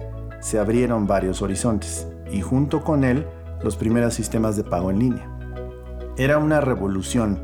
se 0.41 0.59
abrieron 0.59 1.07
varios 1.07 1.41
horizontes 1.41 2.09
y 2.33 2.41
junto 2.41 2.83
con 2.83 3.05
él 3.05 3.27
los 3.63 3.77
primeros 3.77 4.15
sistemas 4.15 4.57
de 4.57 4.65
pago 4.65 4.91
en 4.91 4.99
línea. 4.99 5.31
Era 6.17 6.39
una 6.39 6.61
revolución 6.61 7.39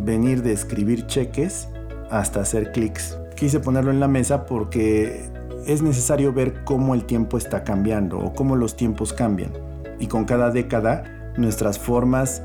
venir 0.00 0.42
de 0.42 0.52
escribir 0.52 1.06
cheques 1.06 1.68
hasta 2.10 2.42
hacer 2.42 2.70
clics. 2.72 3.18
Quise 3.34 3.60
ponerlo 3.60 3.90
en 3.90 4.00
la 4.00 4.08
mesa 4.08 4.44
porque 4.44 5.30
es 5.66 5.80
necesario 5.80 6.34
ver 6.34 6.64
cómo 6.64 6.94
el 6.94 7.06
tiempo 7.06 7.38
está 7.38 7.64
cambiando 7.64 8.18
o 8.18 8.34
cómo 8.34 8.56
los 8.56 8.76
tiempos 8.76 9.14
cambian. 9.14 9.52
Y 9.98 10.08
con 10.08 10.26
cada 10.26 10.50
década 10.50 11.15
nuestras 11.36 11.78
formas 11.78 12.42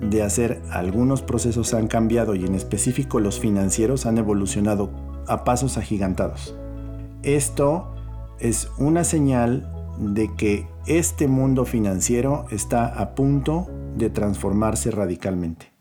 de 0.00 0.22
hacer 0.22 0.62
algunos 0.70 1.22
procesos 1.22 1.74
han 1.74 1.88
cambiado 1.88 2.34
y 2.34 2.44
en 2.44 2.54
específico 2.54 3.20
los 3.20 3.40
financieros 3.40 4.06
han 4.06 4.18
evolucionado 4.18 4.90
a 5.26 5.44
pasos 5.44 5.76
agigantados. 5.76 6.54
Esto 7.22 7.94
es 8.38 8.70
una 8.78 9.04
señal 9.04 9.72
de 9.98 10.32
que 10.36 10.68
este 10.86 11.26
mundo 11.26 11.64
financiero 11.64 12.46
está 12.50 12.86
a 12.86 13.14
punto 13.14 13.66
de 13.96 14.10
transformarse 14.10 14.90
radicalmente. 14.90 15.72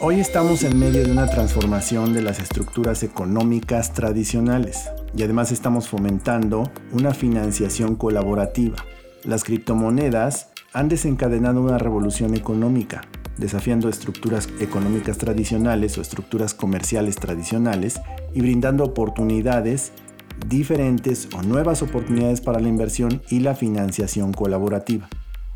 Hoy 0.00 0.18
estamos 0.18 0.64
en 0.64 0.78
medio 0.78 1.04
de 1.04 1.12
una 1.12 1.28
transformación 1.28 2.12
de 2.12 2.22
las 2.22 2.40
estructuras 2.40 3.04
económicas 3.04 3.92
tradicionales 3.92 4.90
y 5.16 5.22
además 5.22 5.52
estamos 5.52 5.88
fomentando 5.88 6.64
una 6.92 7.14
financiación 7.14 7.94
colaborativa. 7.94 8.76
Las 9.24 9.44
criptomonedas 9.44 10.48
han 10.72 10.88
desencadenado 10.88 11.60
una 11.60 11.78
revolución 11.78 12.34
económica, 12.34 13.02
desafiando 13.38 13.88
estructuras 13.88 14.48
económicas 14.58 15.16
tradicionales 15.16 15.96
o 15.96 16.00
estructuras 16.00 16.54
comerciales 16.54 17.14
tradicionales 17.16 18.00
y 18.34 18.40
brindando 18.40 18.82
oportunidades 18.82 19.92
diferentes 20.48 21.28
o 21.36 21.42
nuevas 21.42 21.82
oportunidades 21.82 22.40
para 22.40 22.58
la 22.58 22.68
inversión 22.68 23.22
y 23.30 23.40
la 23.40 23.54
financiación 23.54 24.32
colaborativa. 24.32 25.08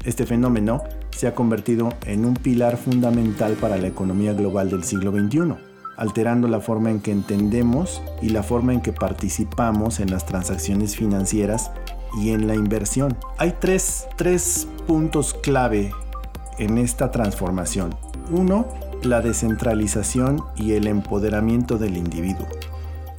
Este 0.04 0.26
fenómeno 0.26 0.84
se 1.10 1.26
ha 1.26 1.34
convertido 1.34 1.88
en 2.04 2.24
un 2.24 2.34
pilar 2.34 2.76
fundamental 2.76 3.54
para 3.54 3.78
la 3.78 3.88
economía 3.88 4.32
global 4.32 4.70
del 4.70 4.84
siglo 4.84 5.10
XXI, 5.10 5.54
alterando 5.96 6.46
la 6.46 6.60
forma 6.60 6.92
en 6.92 7.00
que 7.00 7.10
entendemos 7.10 8.00
y 8.22 8.28
la 8.28 8.44
forma 8.44 8.74
en 8.74 8.80
que 8.80 8.92
participamos 8.92 9.98
en 9.98 10.12
las 10.12 10.24
transacciones 10.24 10.94
financieras 10.94 11.72
y 12.16 12.30
en 12.30 12.46
la 12.46 12.54
inversión. 12.54 13.16
Hay 13.38 13.54
tres, 13.60 14.08
tres 14.16 14.66
puntos 14.86 15.34
clave 15.34 15.92
en 16.58 16.78
esta 16.78 17.10
transformación. 17.10 17.94
Uno, 18.30 18.66
la 19.02 19.20
descentralización 19.20 20.42
y 20.56 20.72
el 20.72 20.86
empoderamiento 20.86 21.78
del 21.78 21.96
individuo. 21.96 22.46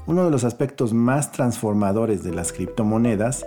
Uno 0.06 0.26
de 0.26 0.32
los 0.32 0.44
aspectos 0.44 0.94
más 0.94 1.32
transformadores 1.32 2.24
de 2.24 2.34
las 2.34 2.52
criptomonedas 2.52 3.46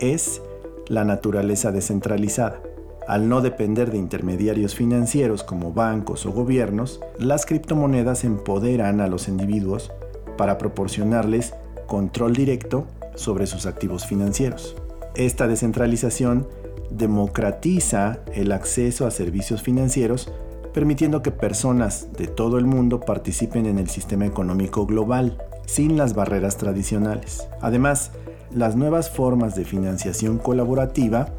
es 0.00 0.40
la 0.88 1.04
naturaleza 1.04 1.72
descentralizada. 1.72 2.60
Al 3.08 3.28
no 3.28 3.40
depender 3.40 3.90
de 3.90 3.98
intermediarios 3.98 4.74
financieros 4.74 5.42
como 5.42 5.72
bancos 5.72 6.24
o 6.24 6.32
gobiernos, 6.32 7.00
las 7.18 7.44
criptomonedas 7.44 8.24
empoderan 8.24 9.00
a 9.00 9.08
los 9.08 9.28
individuos 9.28 9.92
para 10.38 10.56
proporcionarles 10.56 11.54
control 11.86 12.32
directo 12.32 12.86
sobre 13.14 13.46
sus 13.46 13.66
activos 13.66 14.06
financieros. 14.06 14.76
Esta 15.14 15.46
descentralización 15.46 16.48
democratiza 16.90 18.20
el 18.32 18.52
acceso 18.52 19.06
a 19.06 19.10
servicios 19.10 19.62
financieros, 19.62 20.32
permitiendo 20.72 21.22
que 21.22 21.30
personas 21.30 22.12
de 22.12 22.26
todo 22.26 22.58
el 22.58 22.66
mundo 22.66 23.00
participen 23.00 23.66
en 23.66 23.78
el 23.78 23.88
sistema 23.88 24.26
económico 24.26 24.86
global, 24.86 25.38
sin 25.66 25.96
las 25.96 26.14
barreras 26.14 26.56
tradicionales. 26.56 27.46
Además, 27.60 28.10
las 28.52 28.76
nuevas 28.76 29.10
formas 29.10 29.54
de 29.54 29.64
financiación 29.64 30.38
colaborativa 30.38 31.32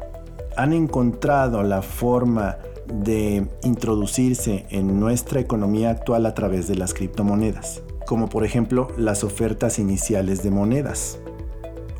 han 0.56 0.72
encontrado 0.72 1.62
la 1.62 1.82
forma 1.82 2.56
de 2.86 3.46
introducirse 3.62 4.64
en 4.70 4.98
nuestra 4.98 5.40
economía 5.40 5.90
actual 5.90 6.24
a 6.24 6.34
través 6.34 6.66
de 6.66 6.76
las 6.76 6.94
criptomonedas, 6.94 7.82
como 8.06 8.28
por 8.28 8.44
ejemplo 8.44 8.88
las 8.96 9.22
ofertas 9.22 9.78
iniciales 9.78 10.42
de 10.42 10.50
monedas, 10.50 11.18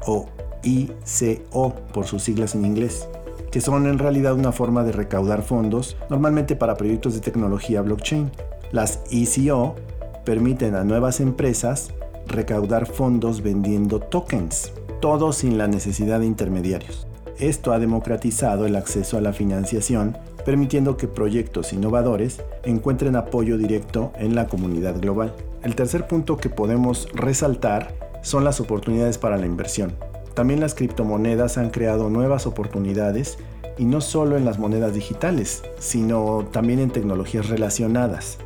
o 0.07 0.27
ICO 0.67 1.75
por 1.95 2.07
sus 2.07 2.25
siglas 2.25 2.55
en 2.55 2.67
inglés, 2.67 3.09
que 3.51 3.61
son 3.61 3.87
en 3.87 3.99
realidad 3.99 4.35
una 4.35 4.53
forma 4.53 4.85
de 4.85 4.93
recaudar 4.93 5.43
fondos, 5.43 5.97
normalmente 6.11 6.57
para 6.57 6.77
proyectos 6.77 7.15
de 7.15 7.21
tecnología 7.21 7.81
blockchain. 7.83 8.31
Las 8.73 9.01
ICO 9.11 9.77
permiten 10.25 10.75
a 10.75 10.85
nuevas 10.85 11.21
empresas 11.21 11.91
recaudar 12.27 12.87
fondos 12.87 13.43
vendiendo 13.43 14.01
tokens, 14.01 14.73
todo 15.01 15.33
sin 15.33 15.57
la 15.57 15.69
necesidad 15.69 16.21
de 16.21 16.27
intermediarios. 16.27 17.07
Esto 17.39 17.73
ha 17.73 17.79
democratizado 17.79 18.67
el 18.67 18.77
acceso 18.77 19.19
a 19.19 19.21
la 19.21 19.33
financiación, 19.33 20.17
permitiendo 20.45 20.97
que 20.97 21.07
proyectos 21.07 21.73
innovadores 21.73 22.41
encuentren 22.65 23.15
apoyo 23.15 23.59
directo 23.59 24.13
en 24.17 24.35
la 24.35 24.47
comunidad 24.47 24.99
global. 25.01 25.35
El 25.63 25.75
tercer 25.75 26.07
punto 26.07 26.39
que 26.39 26.49
podemos 26.49 27.09
resaltar 27.13 27.95
son 28.23 28.43
las 28.43 28.61
oportunidades 28.61 29.19
para 29.19 29.37
la 29.37 29.47
inversión. 29.47 29.93
También 30.37 30.61
las 30.61 30.75
criptomonedas 30.75 31.57
han 31.57 31.71
creado 31.71 32.11
nuevas 32.11 32.47
oportunidades 32.47 33.39
y 33.79 33.87
no 33.87 34.03
solo 34.03 34.37
en 34.37 34.45
las 34.45 34.59
monedas 34.59 34.93
digitales, 34.93 35.63
sino 35.79 36.47
también 36.53 36.79
en 36.79 36.91
tecnologías 36.91 37.49
relacionadas. 37.49 38.37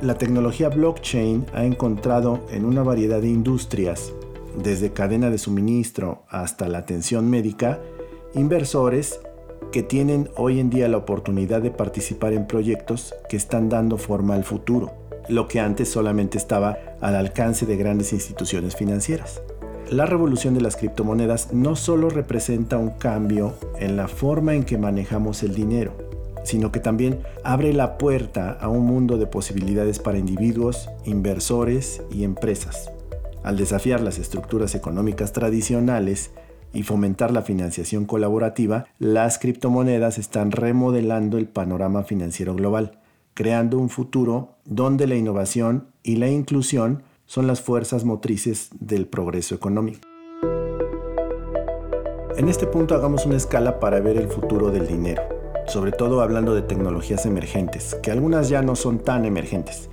La 0.00 0.14
tecnología 0.14 0.70
blockchain 0.70 1.44
ha 1.52 1.66
encontrado 1.66 2.40
en 2.50 2.64
una 2.64 2.82
variedad 2.82 3.20
de 3.20 3.28
industrias, 3.28 4.14
desde 4.56 4.94
cadena 4.94 5.28
de 5.28 5.36
suministro 5.36 6.22
hasta 6.30 6.66
la 6.66 6.78
atención 6.78 7.28
médica, 7.28 7.78
inversores 8.34 9.20
que 9.70 9.82
tienen 9.82 10.30
hoy 10.36 10.60
en 10.60 10.70
día 10.70 10.88
la 10.88 10.96
oportunidad 10.96 11.60
de 11.60 11.70
participar 11.70 12.32
en 12.32 12.46
proyectos 12.46 13.14
que 13.28 13.36
están 13.36 13.68
dando 13.68 13.98
forma 13.98 14.34
al 14.34 14.44
futuro, 14.44 14.94
lo 15.28 15.46
que 15.46 15.60
antes 15.60 15.90
solamente 15.90 16.38
estaba 16.38 16.78
al 17.02 17.16
alcance 17.16 17.66
de 17.66 17.76
grandes 17.76 18.14
instituciones 18.14 18.76
financieras. 18.76 19.42
La 19.90 20.06
revolución 20.06 20.54
de 20.54 20.62
las 20.62 20.76
criptomonedas 20.76 21.52
no 21.52 21.76
solo 21.76 22.08
representa 22.08 22.78
un 22.78 22.90
cambio 22.90 23.54
en 23.78 23.96
la 23.96 24.08
forma 24.08 24.54
en 24.54 24.64
que 24.64 24.78
manejamos 24.78 25.42
el 25.42 25.54
dinero, 25.54 25.92
sino 26.42 26.72
que 26.72 26.80
también 26.80 27.20
abre 27.44 27.72
la 27.74 27.98
puerta 27.98 28.52
a 28.52 28.68
un 28.68 28.86
mundo 28.86 29.18
de 29.18 29.26
posibilidades 29.26 29.98
para 29.98 30.18
individuos, 30.18 30.88
inversores 31.04 32.02
y 32.10 32.24
empresas. 32.24 32.90
Al 33.42 33.58
desafiar 33.58 34.00
las 34.00 34.18
estructuras 34.18 34.74
económicas 34.74 35.32
tradicionales 35.32 36.30
y 36.72 36.82
fomentar 36.82 37.30
la 37.30 37.42
financiación 37.42 38.06
colaborativa, 38.06 38.86
las 38.98 39.38
criptomonedas 39.38 40.16
están 40.16 40.50
remodelando 40.50 41.36
el 41.36 41.46
panorama 41.46 42.04
financiero 42.04 42.54
global, 42.54 42.98
creando 43.34 43.78
un 43.78 43.90
futuro 43.90 44.56
donde 44.64 45.06
la 45.06 45.16
innovación 45.16 45.88
y 46.02 46.16
la 46.16 46.28
inclusión 46.28 47.02
son 47.26 47.46
las 47.46 47.60
fuerzas 47.60 48.04
motrices 48.04 48.70
del 48.78 49.06
progreso 49.06 49.54
económico. 49.54 50.00
En 52.36 52.48
este 52.48 52.66
punto 52.66 52.94
hagamos 52.94 53.26
una 53.26 53.36
escala 53.36 53.78
para 53.80 54.00
ver 54.00 54.16
el 54.16 54.28
futuro 54.28 54.70
del 54.70 54.86
dinero 54.86 55.22
sobre 55.66 55.92
todo 55.92 56.20
hablando 56.20 56.54
de 56.54 56.62
tecnologías 56.62 57.26
emergentes, 57.26 57.96
que 58.02 58.10
algunas 58.10 58.48
ya 58.48 58.62
no 58.62 58.76
son 58.76 58.98
tan 58.98 59.24
emergentes. 59.24 59.88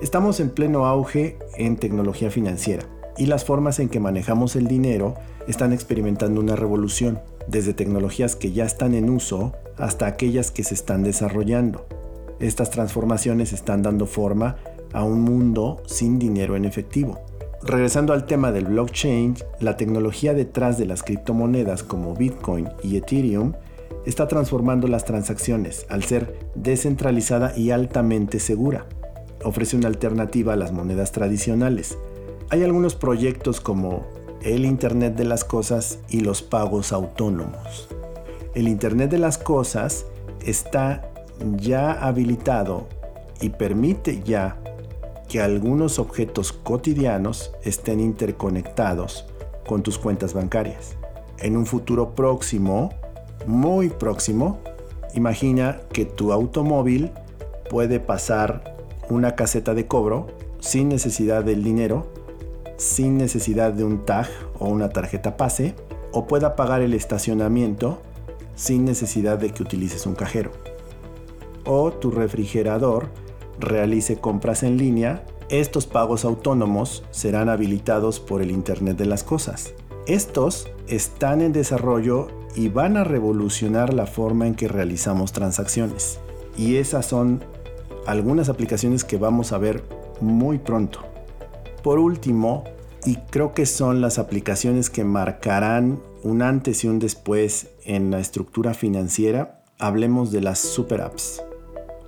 Estamos 0.00 0.40
en 0.40 0.50
pleno 0.50 0.86
auge 0.86 1.38
en 1.56 1.76
tecnología 1.76 2.30
financiera 2.30 2.84
y 3.16 3.26
las 3.26 3.44
formas 3.44 3.78
en 3.78 3.88
que 3.88 4.00
manejamos 4.00 4.56
el 4.56 4.66
dinero 4.66 5.14
están 5.46 5.72
experimentando 5.72 6.40
una 6.40 6.56
revolución, 6.56 7.20
desde 7.46 7.74
tecnologías 7.74 8.36
que 8.36 8.52
ya 8.52 8.64
están 8.64 8.94
en 8.94 9.10
uso 9.10 9.52
hasta 9.76 10.06
aquellas 10.06 10.50
que 10.50 10.64
se 10.64 10.74
están 10.74 11.02
desarrollando. 11.02 11.86
Estas 12.40 12.70
transformaciones 12.70 13.52
están 13.52 13.82
dando 13.82 14.06
forma 14.06 14.56
a 14.92 15.04
un 15.04 15.22
mundo 15.22 15.82
sin 15.86 16.18
dinero 16.18 16.56
en 16.56 16.64
efectivo. 16.64 17.20
Regresando 17.62 18.12
al 18.12 18.26
tema 18.26 18.50
del 18.50 18.66
blockchain, 18.66 19.36
la 19.60 19.76
tecnología 19.76 20.34
detrás 20.34 20.78
de 20.78 20.86
las 20.86 21.02
criptomonedas 21.02 21.84
como 21.84 22.14
Bitcoin 22.14 22.68
y 22.82 22.96
Ethereum 22.96 23.52
está 24.04 24.26
transformando 24.26 24.88
las 24.88 25.04
transacciones 25.04 25.86
al 25.88 26.02
ser 26.02 26.38
descentralizada 26.56 27.56
y 27.56 27.70
altamente 27.70 28.40
segura. 28.40 28.86
Ofrece 29.44 29.76
una 29.76 29.88
alternativa 29.88 30.54
a 30.54 30.56
las 30.56 30.72
monedas 30.72 31.12
tradicionales. 31.12 31.96
Hay 32.50 32.64
algunos 32.64 32.96
proyectos 32.96 33.60
como 33.60 34.06
el 34.42 34.64
Internet 34.64 35.14
de 35.14 35.24
las 35.24 35.44
Cosas 35.44 36.00
y 36.08 36.20
los 36.20 36.42
pagos 36.42 36.92
autónomos. 36.92 37.88
El 38.54 38.66
Internet 38.66 39.10
de 39.10 39.18
las 39.18 39.38
Cosas 39.38 40.04
está 40.44 41.08
ya 41.56 41.92
habilitado 41.92 42.88
y 43.40 43.50
permite 43.50 44.22
ya 44.24 44.58
que 45.32 45.40
algunos 45.40 45.98
objetos 45.98 46.52
cotidianos 46.52 47.52
estén 47.62 48.00
interconectados 48.00 49.24
con 49.66 49.82
tus 49.82 49.96
cuentas 49.96 50.34
bancarias. 50.34 50.94
En 51.38 51.56
un 51.56 51.64
futuro 51.64 52.14
próximo, 52.14 52.90
muy 53.46 53.88
próximo, 53.88 54.58
imagina 55.14 55.80
que 55.90 56.04
tu 56.04 56.34
automóvil 56.34 57.12
puede 57.70 57.98
pasar 57.98 58.76
una 59.08 59.34
caseta 59.34 59.72
de 59.72 59.86
cobro 59.86 60.26
sin 60.60 60.90
necesidad 60.90 61.42
del 61.42 61.64
dinero, 61.64 62.12
sin 62.76 63.16
necesidad 63.16 63.72
de 63.72 63.84
un 63.84 64.04
tag 64.04 64.28
o 64.58 64.68
una 64.68 64.90
tarjeta 64.90 65.38
pase, 65.38 65.74
o 66.12 66.26
pueda 66.26 66.56
pagar 66.56 66.82
el 66.82 66.92
estacionamiento 66.92 68.02
sin 68.54 68.84
necesidad 68.84 69.38
de 69.38 69.48
que 69.48 69.62
utilices 69.62 70.04
un 70.04 70.14
cajero. 70.14 70.50
O 71.64 71.90
tu 71.90 72.10
refrigerador 72.10 73.08
realice 73.58 74.16
compras 74.16 74.62
en 74.62 74.76
línea, 74.76 75.24
estos 75.48 75.86
pagos 75.86 76.24
autónomos 76.24 77.04
serán 77.10 77.48
habilitados 77.48 78.20
por 78.20 78.42
el 78.42 78.50
Internet 78.50 78.96
de 78.96 79.06
las 79.06 79.22
Cosas. 79.22 79.74
Estos 80.06 80.68
están 80.88 81.40
en 81.42 81.52
desarrollo 81.52 82.28
y 82.56 82.68
van 82.68 82.96
a 82.96 83.04
revolucionar 83.04 83.94
la 83.94 84.06
forma 84.06 84.46
en 84.46 84.54
que 84.54 84.68
realizamos 84.68 85.32
transacciones. 85.32 86.18
Y 86.56 86.76
esas 86.76 87.06
son 87.06 87.44
algunas 88.06 88.48
aplicaciones 88.48 89.04
que 89.04 89.16
vamos 89.16 89.52
a 89.52 89.58
ver 89.58 89.84
muy 90.20 90.58
pronto. 90.58 91.00
Por 91.82 91.98
último, 91.98 92.64
y 93.04 93.16
creo 93.16 93.54
que 93.54 93.66
son 93.66 94.00
las 94.00 94.18
aplicaciones 94.18 94.90
que 94.90 95.04
marcarán 95.04 96.00
un 96.22 96.42
antes 96.42 96.84
y 96.84 96.88
un 96.88 96.98
después 96.98 97.68
en 97.84 98.10
la 98.10 98.20
estructura 98.20 98.74
financiera. 98.74 99.62
Hablemos 99.78 100.30
de 100.30 100.40
las 100.40 100.58
super 100.60 101.00
apps. 101.00 101.42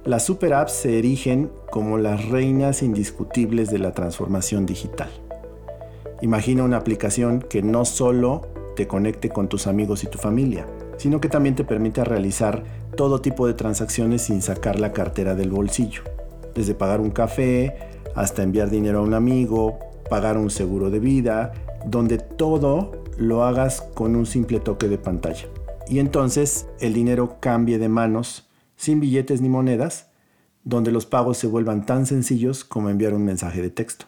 Las 0.04 0.26
super 0.26 0.52
apps 0.52 0.72
se 0.72 0.98
erigen 0.98 1.50
como 1.70 1.96
las 1.96 2.28
reinas 2.28 2.82
indiscutibles 2.82 3.70
de 3.70 3.78
la 3.78 3.92
transformación 3.92 4.66
digital. 4.66 5.08
Imagina 6.20 6.62
una 6.62 6.76
aplicación 6.76 7.40
que 7.40 7.62
no 7.62 7.86
solo 7.86 8.42
te 8.76 8.86
conecte 8.86 9.30
con 9.30 9.48
tus 9.48 9.66
amigos 9.66 10.04
y 10.04 10.08
tu 10.08 10.18
familia, 10.18 10.66
sino 10.98 11.22
que 11.22 11.30
también 11.30 11.54
te 11.54 11.64
permita 11.64 12.04
realizar 12.04 12.64
todo 12.98 13.22
tipo 13.22 13.46
de 13.46 13.54
transacciones 13.54 14.20
sin 14.20 14.42
sacar 14.42 14.78
la 14.78 14.92
cartera 14.92 15.34
del 15.34 15.50
bolsillo, 15.50 16.02
desde 16.54 16.74
pagar 16.74 17.00
un 17.00 17.10
café 17.10 17.74
hasta 18.14 18.42
enviar 18.42 18.68
dinero 18.68 18.98
a 18.98 19.02
un 19.02 19.14
amigo, 19.14 19.78
pagar 20.10 20.36
un 20.36 20.50
seguro 20.50 20.90
de 20.90 20.98
vida, 20.98 21.54
donde 21.86 22.18
todo 22.18 22.92
lo 23.16 23.42
hagas 23.44 23.80
con 23.94 24.16
un 24.16 24.26
simple 24.26 24.60
toque 24.60 24.86
de 24.86 24.98
pantalla. 24.98 25.46
Y 25.88 25.98
entonces 25.98 26.66
el 26.80 26.92
dinero 26.92 27.38
cambie 27.40 27.78
de 27.78 27.88
manos 27.88 28.50
sin 28.84 29.00
billetes 29.00 29.40
ni 29.40 29.48
monedas, 29.48 30.10
donde 30.62 30.92
los 30.92 31.06
pagos 31.06 31.38
se 31.38 31.46
vuelvan 31.46 31.86
tan 31.86 32.06
sencillos 32.06 32.64
como 32.64 32.90
enviar 32.90 33.14
un 33.14 33.24
mensaje 33.24 33.62
de 33.62 33.70
texto. 33.70 34.06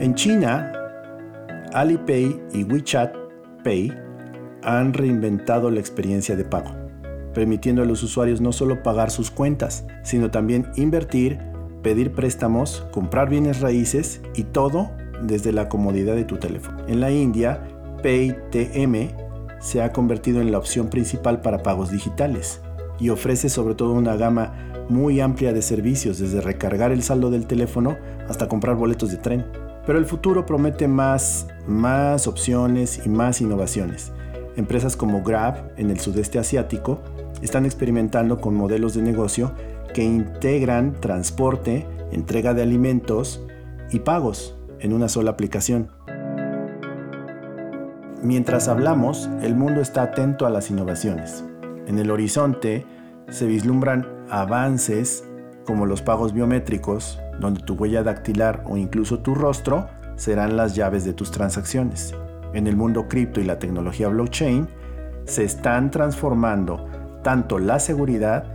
En 0.00 0.14
China, 0.14 0.72
Alipay 1.72 2.40
y 2.52 2.64
WeChat 2.64 3.14
Pay 3.62 3.92
han 4.62 4.92
reinventado 4.92 5.70
la 5.70 5.80
experiencia 5.80 6.34
de 6.34 6.44
pago, 6.44 6.70
permitiendo 7.34 7.82
a 7.82 7.86
los 7.86 8.02
usuarios 8.02 8.40
no 8.40 8.52
solo 8.52 8.82
pagar 8.82 9.10
sus 9.10 9.30
cuentas, 9.30 9.86
sino 10.02 10.30
también 10.30 10.66
invertir, 10.76 11.38
pedir 11.82 12.12
préstamos, 12.12 12.86
comprar 12.90 13.28
bienes 13.28 13.60
raíces 13.60 14.22
y 14.34 14.44
todo 14.44 14.90
desde 15.22 15.52
la 15.52 15.68
comodidad 15.68 16.14
de 16.14 16.24
tu 16.24 16.38
teléfono. 16.38 16.86
En 16.88 17.00
la 17.00 17.10
India, 17.10 17.62
PayTM 18.02 19.23
se 19.64 19.80
ha 19.80 19.92
convertido 19.92 20.42
en 20.42 20.52
la 20.52 20.58
opción 20.58 20.88
principal 20.88 21.40
para 21.40 21.62
pagos 21.62 21.90
digitales 21.90 22.60
y 23.00 23.08
ofrece 23.08 23.48
sobre 23.48 23.74
todo 23.74 23.94
una 23.94 24.14
gama 24.14 24.52
muy 24.90 25.20
amplia 25.20 25.54
de 25.54 25.62
servicios, 25.62 26.18
desde 26.18 26.42
recargar 26.42 26.92
el 26.92 27.02
saldo 27.02 27.30
del 27.30 27.46
teléfono 27.46 27.96
hasta 28.28 28.46
comprar 28.46 28.76
boletos 28.76 29.10
de 29.10 29.16
tren. 29.16 29.46
Pero 29.86 29.98
el 29.98 30.04
futuro 30.04 30.44
promete 30.44 30.86
más, 30.86 31.48
más 31.66 32.26
opciones 32.26 33.00
y 33.06 33.08
más 33.08 33.40
innovaciones. 33.40 34.12
Empresas 34.56 34.96
como 34.96 35.22
Grab 35.22 35.72
en 35.78 35.90
el 35.90 35.98
sudeste 35.98 36.38
asiático 36.38 37.00
están 37.40 37.64
experimentando 37.64 38.42
con 38.42 38.54
modelos 38.54 38.92
de 38.92 39.00
negocio 39.00 39.54
que 39.94 40.04
integran 40.04 40.92
transporte, 41.00 41.86
entrega 42.12 42.52
de 42.52 42.62
alimentos 42.62 43.42
y 43.90 44.00
pagos 44.00 44.56
en 44.80 44.92
una 44.92 45.08
sola 45.08 45.30
aplicación. 45.30 45.88
Mientras 48.24 48.68
hablamos, 48.68 49.28
el 49.42 49.54
mundo 49.54 49.82
está 49.82 50.04
atento 50.04 50.46
a 50.46 50.50
las 50.50 50.70
innovaciones. 50.70 51.44
En 51.86 51.98
el 51.98 52.10
horizonte 52.10 52.86
se 53.28 53.44
vislumbran 53.44 54.08
avances 54.30 55.28
como 55.66 55.84
los 55.84 56.00
pagos 56.00 56.32
biométricos, 56.32 57.20
donde 57.38 57.60
tu 57.60 57.74
huella 57.74 58.02
dactilar 58.02 58.64
o 58.66 58.78
incluso 58.78 59.18
tu 59.18 59.34
rostro 59.34 59.88
serán 60.16 60.56
las 60.56 60.74
llaves 60.74 61.04
de 61.04 61.12
tus 61.12 61.32
transacciones. 61.32 62.14
En 62.54 62.66
el 62.66 62.76
mundo 62.76 63.08
cripto 63.08 63.42
y 63.42 63.44
la 63.44 63.58
tecnología 63.58 64.08
blockchain 64.08 64.68
se 65.26 65.44
están 65.44 65.90
transformando 65.90 66.88
tanto 67.22 67.58
la 67.58 67.78
seguridad 67.78 68.46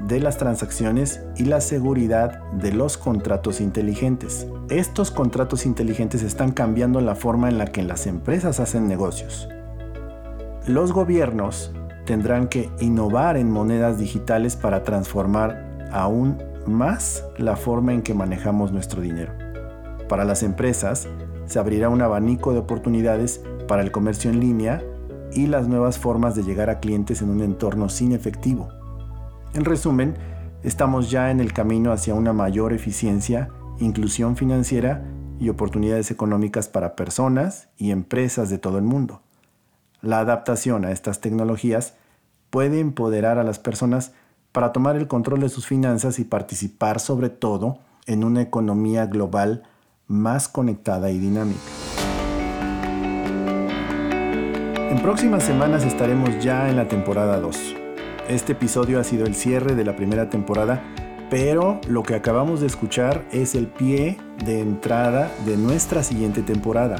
de 0.00 0.20
las 0.20 0.36
transacciones 0.38 1.22
y 1.36 1.44
la 1.44 1.60
seguridad 1.60 2.42
de 2.52 2.72
los 2.72 2.96
contratos 2.96 3.60
inteligentes. 3.60 4.46
Estos 4.68 5.10
contratos 5.10 5.66
inteligentes 5.66 6.22
están 6.22 6.52
cambiando 6.52 7.00
la 7.00 7.14
forma 7.14 7.48
en 7.48 7.58
la 7.58 7.66
que 7.66 7.82
las 7.82 8.06
empresas 8.06 8.60
hacen 8.60 8.88
negocios. 8.88 9.48
Los 10.66 10.92
gobiernos 10.92 11.72
tendrán 12.04 12.48
que 12.48 12.70
innovar 12.80 13.36
en 13.36 13.50
monedas 13.50 13.98
digitales 13.98 14.56
para 14.56 14.82
transformar 14.82 15.88
aún 15.92 16.42
más 16.66 17.24
la 17.38 17.56
forma 17.56 17.92
en 17.92 18.02
que 18.02 18.14
manejamos 18.14 18.72
nuestro 18.72 19.00
dinero. 19.00 19.32
Para 20.08 20.24
las 20.24 20.42
empresas, 20.42 21.08
se 21.46 21.58
abrirá 21.58 21.88
un 21.88 22.02
abanico 22.02 22.52
de 22.52 22.58
oportunidades 22.58 23.40
para 23.68 23.82
el 23.82 23.92
comercio 23.92 24.30
en 24.30 24.40
línea 24.40 24.82
y 25.32 25.46
las 25.46 25.68
nuevas 25.68 25.98
formas 25.98 26.34
de 26.34 26.42
llegar 26.42 26.70
a 26.70 26.80
clientes 26.80 27.22
en 27.22 27.30
un 27.30 27.42
entorno 27.42 27.88
sin 27.88 28.12
efectivo. 28.12 28.68
En 29.56 29.64
resumen, 29.64 30.18
estamos 30.62 31.10
ya 31.10 31.30
en 31.30 31.40
el 31.40 31.54
camino 31.54 31.90
hacia 31.90 32.12
una 32.12 32.34
mayor 32.34 32.74
eficiencia, 32.74 33.48
inclusión 33.78 34.36
financiera 34.36 35.02
y 35.40 35.48
oportunidades 35.48 36.10
económicas 36.10 36.68
para 36.68 36.94
personas 36.94 37.70
y 37.78 37.90
empresas 37.90 38.50
de 38.50 38.58
todo 38.58 38.76
el 38.76 38.84
mundo. 38.84 39.22
La 40.02 40.18
adaptación 40.18 40.84
a 40.84 40.92
estas 40.92 41.22
tecnologías 41.22 41.94
puede 42.50 42.80
empoderar 42.80 43.38
a 43.38 43.44
las 43.44 43.58
personas 43.58 44.12
para 44.52 44.72
tomar 44.72 44.96
el 44.96 45.08
control 45.08 45.40
de 45.40 45.48
sus 45.48 45.66
finanzas 45.66 46.18
y 46.18 46.24
participar 46.24 47.00
sobre 47.00 47.30
todo 47.30 47.78
en 48.04 48.24
una 48.24 48.42
economía 48.42 49.06
global 49.06 49.62
más 50.06 50.48
conectada 50.48 51.10
y 51.10 51.18
dinámica. 51.18 51.60
En 54.90 55.00
próximas 55.00 55.44
semanas 55.44 55.82
estaremos 55.82 56.44
ya 56.44 56.68
en 56.68 56.76
la 56.76 56.88
temporada 56.88 57.40
2. 57.40 57.85
Este 58.28 58.52
episodio 58.52 58.98
ha 59.00 59.04
sido 59.04 59.26
el 59.26 59.34
cierre 59.34 59.74
de 59.74 59.84
la 59.84 59.96
primera 59.96 60.30
temporada, 60.30 60.82
pero 61.30 61.80
lo 61.88 62.02
que 62.02 62.14
acabamos 62.14 62.60
de 62.60 62.66
escuchar 62.66 63.24
es 63.32 63.54
el 63.54 63.66
pie 63.66 64.18
de 64.44 64.60
entrada 64.60 65.30
de 65.44 65.56
nuestra 65.56 66.02
siguiente 66.02 66.42
temporada. 66.42 66.96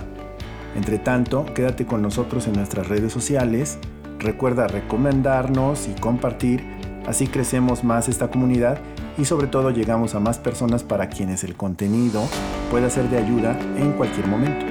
Entre 0.76 0.98
tanto, 0.98 1.44
quédate 1.54 1.86
con 1.86 2.02
nosotros 2.02 2.46
en 2.46 2.54
nuestras 2.54 2.88
redes 2.88 3.12
sociales, 3.12 3.78
recuerda 4.18 4.68
recomendarnos 4.68 5.88
y 5.88 6.00
compartir 6.00 6.76
Así 7.06 7.28
crecemos 7.28 7.84
más 7.84 8.08
esta 8.08 8.28
comunidad 8.28 8.78
y 9.16 9.24
sobre 9.24 9.46
todo 9.46 9.70
llegamos 9.70 10.14
a 10.14 10.20
más 10.20 10.38
personas 10.38 10.82
para 10.82 11.08
quienes 11.08 11.44
el 11.44 11.54
contenido 11.54 12.22
pueda 12.70 12.90
ser 12.90 13.08
de 13.08 13.18
ayuda 13.18 13.56
en 13.76 13.92
cualquier 13.92 14.26
momento. 14.26 14.66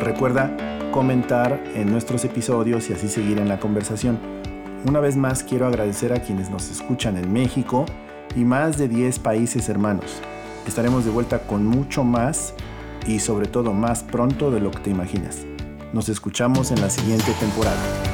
Recuerda 0.00 0.56
comentar 0.92 1.60
en 1.74 1.90
nuestros 1.90 2.24
episodios 2.24 2.88
y 2.88 2.92
así 2.92 3.08
seguir 3.08 3.38
en 3.38 3.48
la 3.48 3.58
conversación. 3.58 4.39
Una 4.86 4.98
vez 5.00 5.14
más 5.14 5.44
quiero 5.44 5.66
agradecer 5.66 6.10
a 6.14 6.22
quienes 6.22 6.48
nos 6.48 6.70
escuchan 6.70 7.18
en 7.18 7.30
México 7.30 7.84
y 8.34 8.44
más 8.44 8.78
de 8.78 8.88
10 8.88 9.18
países 9.18 9.68
hermanos. 9.68 10.22
Estaremos 10.66 11.04
de 11.04 11.10
vuelta 11.10 11.40
con 11.40 11.66
mucho 11.66 12.02
más 12.02 12.54
y 13.06 13.18
sobre 13.20 13.46
todo 13.46 13.74
más 13.74 14.02
pronto 14.02 14.50
de 14.50 14.60
lo 14.60 14.70
que 14.70 14.78
te 14.78 14.90
imaginas. 14.90 15.44
Nos 15.92 16.08
escuchamos 16.08 16.70
en 16.70 16.80
la 16.80 16.88
siguiente 16.88 17.32
temporada. 17.38 18.09